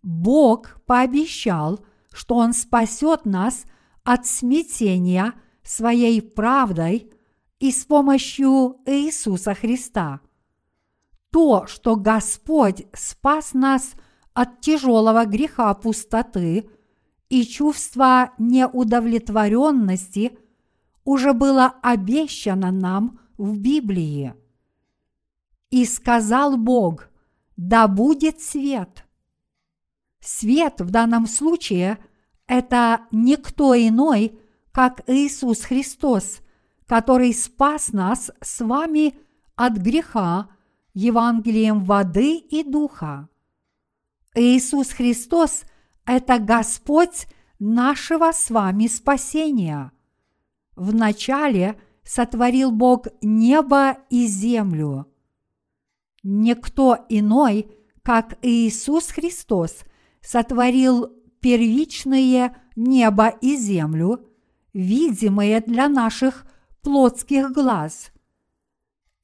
Бог 0.03 0.81
пообещал, 0.87 1.81
что 2.13 2.37
Он 2.37 2.53
спасет 2.53 3.25
нас 3.25 3.65
от 4.09 4.27
смятения 4.27 5.35
своей 5.63 6.23
правдой 6.23 7.13
и 7.59 7.71
с 7.71 7.85
помощью 7.85 8.79
Иисуса 8.87 9.53
Христа. 9.53 10.21
То, 11.31 11.67
что 11.67 11.95
Господь 11.95 12.87
спас 12.95 13.53
нас– 13.53 13.93
от 14.33 14.61
тяжелого 14.61 15.27
греха 15.27 15.75
пустоты 15.75 16.71
и 17.29 17.45
чувства 17.45 18.33
неудовлетворенности 18.39 20.39
уже 21.05 21.35
было 21.35 21.75
обещано 21.83 22.71
нам 22.71 23.21
в 23.37 23.59
Библии. 23.59 24.33
И 25.71 25.85
сказал 25.85 26.57
Бог, 26.57 27.09
да 27.57 27.89
будет 27.89 28.41
свет. 28.41 29.05
Свет 30.21 30.81
в 30.81 30.91
данном 30.91 31.27
случае– 31.27 31.99
это 32.49 33.03
никто 33.13 33.77
иной, 33.77 34.41
как 34.73 35.03
Иисус 35.07 35.61
Христос, 35.61 36.41
который 36.87 37.33
спас 37.35 37.93
нас 37.93 38.31
с 38.41 38.65
вами 38.65 39.15
от 39.55 39.75
греха 39.75 40.49
Евангелием 40.95 41.85
воды 41.85 42.39
и 42.39 42.65
духа. 42.65 43.29
Иисус 44.35 44.89
Христос– 44.91 45.65
это 46.07 46.39
Господь 46.39 47.27
нашего 47.59 48.33
с 48.33 48.51
вами 48.51 48.87
спасения. 48.87 49.93
Вначале 50.75 51.79
сотворил 52.03 52.71
Бог 52.71 53.09
небо 53.21 53.99
и 54.09 54.27
землю. 54.27 55.07
Никто 56.23 57.05
иной, 57.09 57.71
как 58.03 58.39
Иисус 58.43 59.09
Христос, 59.09 59.85
сотворил 60.23 61.18
первичные 61.41 62.57
небо 62.77 63.29
и 63.29 63.57
землю, 63.57 64.27
видимые 64.73 65.61
для 65.61 65.89
наших 65.89 66.47
плотских 66.83 67.53
глаз. 67.53 68.13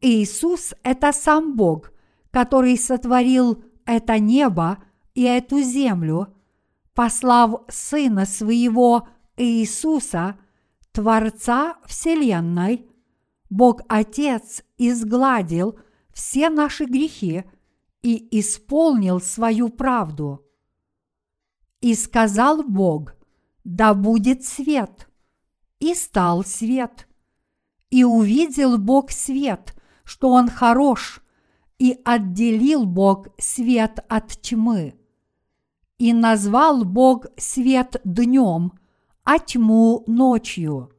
Иисус– 0.00 0.74
это 0.82 1.12
сам 1.12 1.56
Бог, 1.56 1.92
который 2.30 2.76
сотворил 2.76 3.62
это 3.86 4.18
небо 4.18 4.78
и 5.14 5.22
эту 5.22 5.60
землю, 5.60 6.34
послав 6.94 7.62
Сына 7.68 8.26
Своего 8.26 9.08
Иисуса, 9.36 10.38
Творца 10.92 11.76
Вселенной, 11.86 12.86
Бог 13.50 13.82
Отец 13.88 14.62
изгладил 14.78 15.78
все 16.12 16.50
наши 16.50 16.84
грехи 16.84 17.44
и 18.02 18.38
исполнил 18.38 19.20
свою 19.20 19.68
правду. 19.68 20.43
И 21.84 21.94
сказал 21.94 22.62
Бог, 22.62 23.12
да 23.62 23.92
будет 23.92 24.42
свет, 24.42 25.06
и 25.80 25.92
стал 25.92 26.42
свет. 26.42 27.06
И 27.90 28.04
увидел 28.04 28.78
Бог 28.78 29.10
свет, 29.10 29.74
что 30.02 30.30
он 30.30 30.48
хорош, 30.48 31.20
и 31.78 31.98
отделил 32.06 32.86
Бог 32.86 33.28
свет 33.38 34.02
от 34.08 34.28
тьмы. 34.28 34.94
И 35.98 36.14
назвал 36.14 36.86
Бог 36.86 37.26
свет 37.36 38.00
днем, 38.02 38.72
а 39.22 39.38
тьму 39.38 40.04
ночью. 40.06 40.90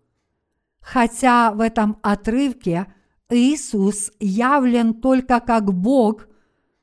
Хотя 0.81 1.51
в 1.51 1.61
этом 1.61 1.97
отрывке 2.03 2.93
Иисус 3.31 4.11
явлен 4.19 4.93
только 4.93 5.39
как 5.39 5.73
Бог, 5.73 6.27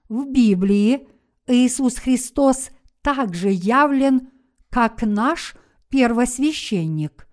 в 0.08 0.24
Библии 0.26 1.06
Иисус 1.46 1.98
Христос 1.98 2.71
также 3.02 3.50
явлен 3.50 4.30
как 4.70 5.02
наш 5.02 5.54
первосвященник. 5.88 7.28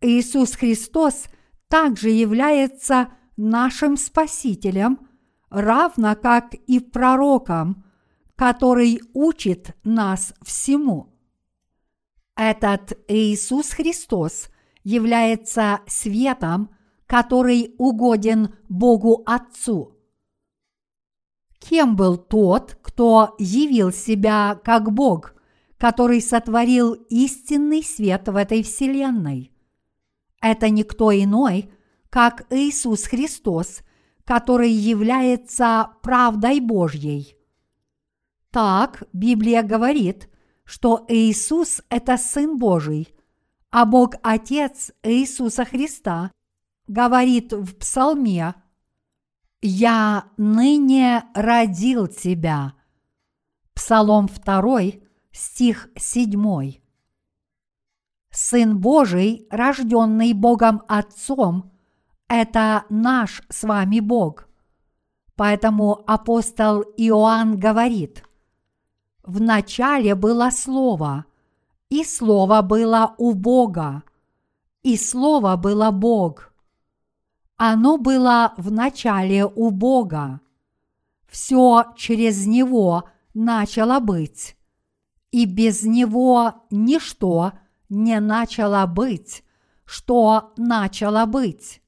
Иисус 0.00 0.56
Христос 0.56 1.26
также 1.68 2.10
является 2.10 3.12
нашим 3.36 3.96
Спасителем, 3.96 5.06
равно 5.50 6.16
как 6.16 6.54
и 6.54 6.80
пророком, 6.80 7.84
который 8.34 9.00
учит 9.12 9.76
нас 9.84 10.34
всему. 10.42 11.14
Этот 12.34 12.98
Иисус 13.08 13.70
Христос 13.70 14.48
является 14.82 15.80
светом, 15.86 16.70
который 17.06 17.74
угоден 17.76 18.54
Богу 18.68 19.22
Отцу. 19.26 19.99
Кем 21.60 21.94
был 21.94 22.16
тот, 22.16 22.76
кто 22.82 23.36
явил 23.38 23.92
себя 23.92 24.60
как 24.64 24.92
Бог, 24.92 25.34
который 25.78 26.20
сотворил 26.20 26.94
истинный 26.94 27.84
свет 27.84 28.28
в 28.28 28.34
этой 28.34 28.62
вселенной? 28.62 29.52
Это 30.40 30.70
никто 30.70 31.12
иной, 31.12 31.70
как 32.08 32.46
Иисус 32.50 33.04
Христос, 33.04 33.82
который 34.24 34.70
является 34.70 35.90
правдой 36.02 36.60
Божьей. 36.60 37.36
Так 38.50 39.04
Библия 39.12 39.62
говорит, 39.62 40.28
что 40.64 41.04
Иисус– 41.08 41.82
это 41.88 42.16
Сын 42.16 42.58
Божий, 42.58 43.14
а 43.70 43.84
Бог 43.84 44.14
Отец 44.22 44.92
Иисуса 45.02 45.64
Христа 45.64 46.32
говорит 46.88 47.52
в 47.52 47.76
Псалме 47.76 48.54
«Я 49.62 50.24
ныне 50.38 51.24
родил 51.34 52.06
тебя». 52.06 52.74
Псалом 53.74 54.26
2, 54.26 54.80
стих 55.32 55.88
7. 55.96 56.80
Сын 58.30 58.78
Божий, 58.78 59.46
рожденный 59.50 60.32
Богом 60.32 60.82
Отцом, 60.88 61.72
это 62.28 62.84
наш 62.88 63.42
с 63.48 63.64
вами 63.64 64.00
Бог. 64.00 64.48
Поэтому 65.34 66.04
апостол 66.06 66.82
Иоанн 66.96 67.58
говорит, 67.58 68.22
«В 69.22 69.40
начале 69.40 70.14
было 70.14 70.50
Слово, 70.50 71.26
и 71.88 72.04
Слово 72.04 72.62
было 72.62 73.14
у 73.18 73.34
Бога, 73.34 74.04
и 74.82 74.96
Слово 74.96 75.56
было 75.56 75.90
Бог. 75.90 76.49
Оно 77.62 77.98
было 77.98 78.54
в 78.56 78.72
начале 78.72 79.44
у 79.44 79.70
Бога. 79.70 80.40
Все 81.28 81.92
через 81.94 82.46
Него 82.46 83.04
начало 83.34 84.00
быть, 84.00 84.56
и 85.30 85.44
без 85.44 85.82
Него 85.82 86.54
ничто 86.70 87.52
не 87.90 88.18
начало 88.18 88.86
быть, 88.86 89.44
что 89.84 90.54
начало 90.56 91.26
быть. 91.26 91.82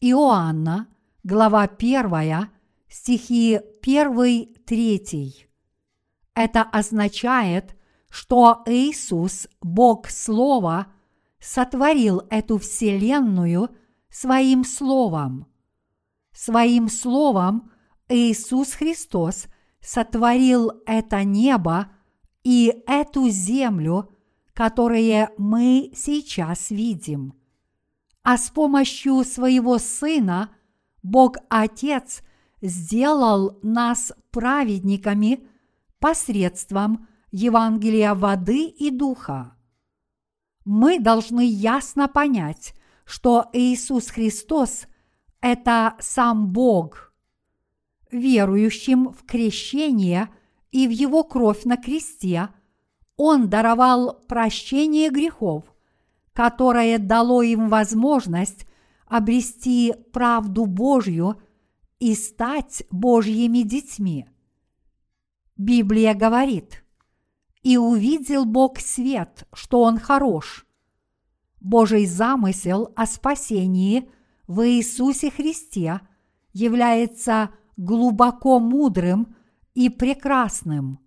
Иоанна, 0.00 0.88
глава 1.24 1.62
1, 1.62 2.50
стихи 2.86 3.58
1-3. 3.82 5.30
Это 6.34 6.62
означает, 6.64 7.74
что 8.10 8.62
Иисус, 8.66 9.48
Бог 9.62 10.10
Слова, 10.10 10.88
сотворил 11.40 12.26
эту 12.28 12.58
вселенную 12.58 13.70
своим 14.20 14.64
Словом. 14.64 15.46
Своим 16.32 16.88
Словом 16.88 17.70
Иисус 18.08 18.72
Христос 18.72 19.46
сотворил 19.80 20.82
это 20.86 21.24
небо 21.24 21.90
и 22.44 22.82
эту 22.86 23.28
землю, 23.28 24.14
которые 24.52 25.30
мы 25.38 25.92
сейчас 25.94 26.70
видим– 26.70 27.34
а 28.26 28.38
с 28.38 28.50
помощью 28.50 29.22
своего 29.22 29.78
Сына 29.78 30.50
Бог 31.04 31.36
Отец 31.48 32.22
сделал 32.60 33.56
нас 33.62 34.12
праведниками 34.32 35.46
посредством 36.00 37.06
Евангелия 37.30 38.14
воды 38.14 38.66
и 38.66 38.90
духа. 38.90 39.56
Мы 40.64 40.98
должны 40.98 41.46
ясно 41.46 42.08
понять, 42.08 42.74
что 43.06 43.46
Иисус 43.54 44.10
Христос– 44.10 44.86
это 45.40 45.94
сам 46.00 46.48
Бог. 46.52 47.14
Верующим 48.10 49.12
в 49.12 49.24
крещение 49.24 50.28
и 50.70 50.86
в 50.86 50.90
Его 50.90 51.24
кровь 51.24 51.64
на 51.64 51.78
кресте 51.78 52.50
Он 53.16 53.48
даровал 53.48 54.20
прощение 54.28 55.08
грехов– 55.08 55.64
которое 56.36 56.98
дало 56.98 57.40
им 57.40 57.70
возможность 57.70 58.66
обрести 59.06 59.94
правду 60.12 60.66
Божью 60.66 61.40
и 61.98 62.14
стать 62.14 62.84
Божьими 62.90 63.60
детьми. 63.60 64.28
Библия 65.56 66.12
говорит, 66.12 66.84
«И 67.62 67.78
увидел 67.78 68.44
Бог 68.44 68.80
свет, 68.80 69.48
что 69.54 69.80
Он 69.80 69.98
хорош». 69.98 70.65
Божий 71.60 72.06
замысел 72.06 72.92
о 72.96 73.06
спасении 73.06 74.08
в 74.46 74.66
Иисусе 74.68 75.30
Христе 75.30 76.00
является 76.52 77.50
глубоко 77.76 78.60
мудрым 78.60 79.34
и 79.74 79.88
прекрасным. 79.88 81.00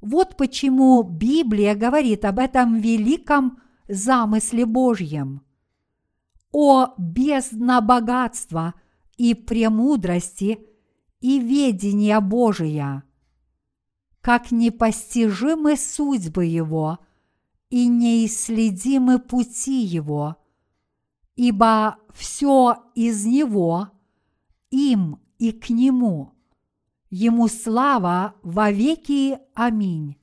Вот 0.00 0.36
почему 0.36 1.02
Библия 1.02 1.74
говорит 1.74 2.24
об 2.24 2.38
этом 2.38 2.76
великом 2.76 3.60
замысле 3.88 4.66
Божьем. 4.66 5.42
О 6.52 6.94
бездна 6.98 7.80
богатства 7.80 8.74
и 9.16 9.34
премудрости 9.34 10.66
и 11.20 11.38
ведения 11.38 12.18
Божия! 12.20 13.04
Как 14.20 14.50
непостижимы 14.50 15.76
судьбы 15.76 16.44
Его 16.44 16.98
и 17.70 17.86
неисследимы 17.86 19.18
пути 19.18 19.80
Его, 19.82 20.36
ибо 21.36 21.98
все 22.12 22.76
из 22.94 23.24
Него, 23.24 23.88
им 24.70 25.20
и 25.38 25.52
к 25.52 25.70
Нему. 25.70 26.32
Ему 27.08 27.48
слава 27.48 28.34
во 28.42 28.70
веки. 28.70 29.38
Аминь. 29.54 30.16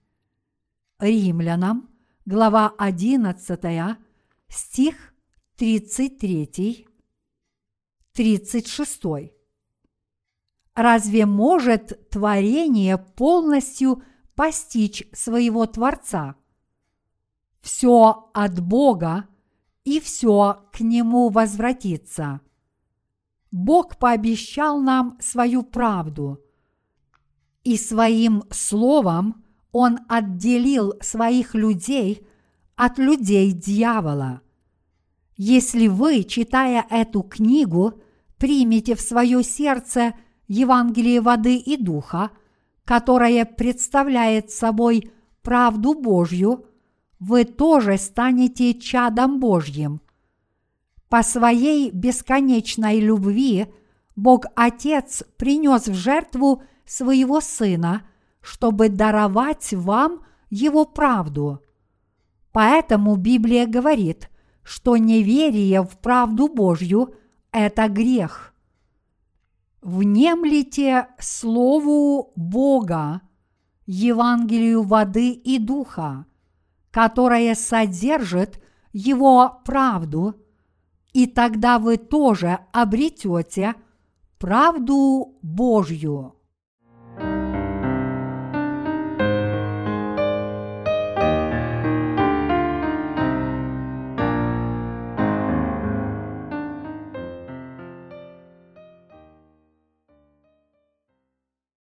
Римлянам– 0.99 1.89
глава 2.25 2.73
11, 2.77 3.97
стих 4.49 5.13
33, 5.55 6.87
36. 8.13 9.01
Разве 10.75 11.25
может 11.25 12.09
творение 12.09 12.97
полностью 12.97 14.03
постичь 14.35 15.07
своего 15.13 15.65
Творца? 15.65 16.35
Все 17.67 18.29
от 18.33 18.61
Бога 18.61 19.25
и 19.83 19.99
все 19.99 20.69
к 20.71 20.79
Нему 20.79 21.27
возвратится. 21.27 22.39
Бог 23.51 23.97
пообещал 23.97 24.79
нам 24.79 25.17
свою 25.19 25.63
правду, 25.63 26.39
и 27.65 27.75
своим 27.75 28.43
словом 28.51 29.43
Он 29.73 29.99
отделил 30.07 30.93
своих 31.01 31.55
людей 31.55 32.25
от 32.77 32.99
людей 32.99 33.51
дьявола. 33.51 34.39
Если 35.35 35.87
вы, 35.87 36.23
читая 36.23 36.85
эту 36.89 37.21
книгу, 37.21 38.01
примете 38.37 38.95
в 38.95 39.01
свое 39.01 39.43
сердце 39.43 40.13
Евангелие 40.47 41.19
воды 41.19 41.57
и 41.57 41.75
духа, 41.75 42.31
которое 42.85 43.43
представляет 43.43 44.51
собой 44.51 45.11
правду 45.41 45.95
Божью, 45.95 46.63
вы 47.19 47.45
тоже 47.45 47.97
станете 47.97 48.73
чадом 48.73 49.39
Божьим. 49.39 50.01
По 51.09 51.23
своей 51.23 51.89
бесконечной 51.91 52.99
любви 52.99 53.67
Бог 54.15 54.45
Отец 54.55 55.23
принес 55.37 55.87
в 55.87 55.93
жертву 55.93 56.63
своего 56.85 57.39
Сына, 57.39 58.03
чтобы 58.41 58.89
даровать 58.89 59.73
вам 59.73 60.21
Его 60.49 60.85
правду. 60.85 61.61
Поэтому 62.51 63.15
Библия 63.15 63.67
говорит, 63.67 64.29
что 64.63 64.97
неверие 64.97 65.83
в 65.83 65.97
правду 65.99 66.47
Божью– 66.47 67.13
это 67.51 67.87
грех. 67.87 68.53
Внемлите 69.81 71.07
Слову 71.19 72.33
Бога, 72.35 73.21
Евангелию 73.85 74.83
воды 74.83 75.31
и 75.31 75.59
духа, 75.59 76.25
которое 76.91 77.55
содержит 77.55 78.61
Его 78.93 79.61
правду, 79.65 80.35
и 81.13 81.27
тогда 81.27 81.79
вы 81.79 81.97
тоже 81.97 82.59
обретете 82.71 83.75
правду 84.39 85.37
Божью. 85.41 86.36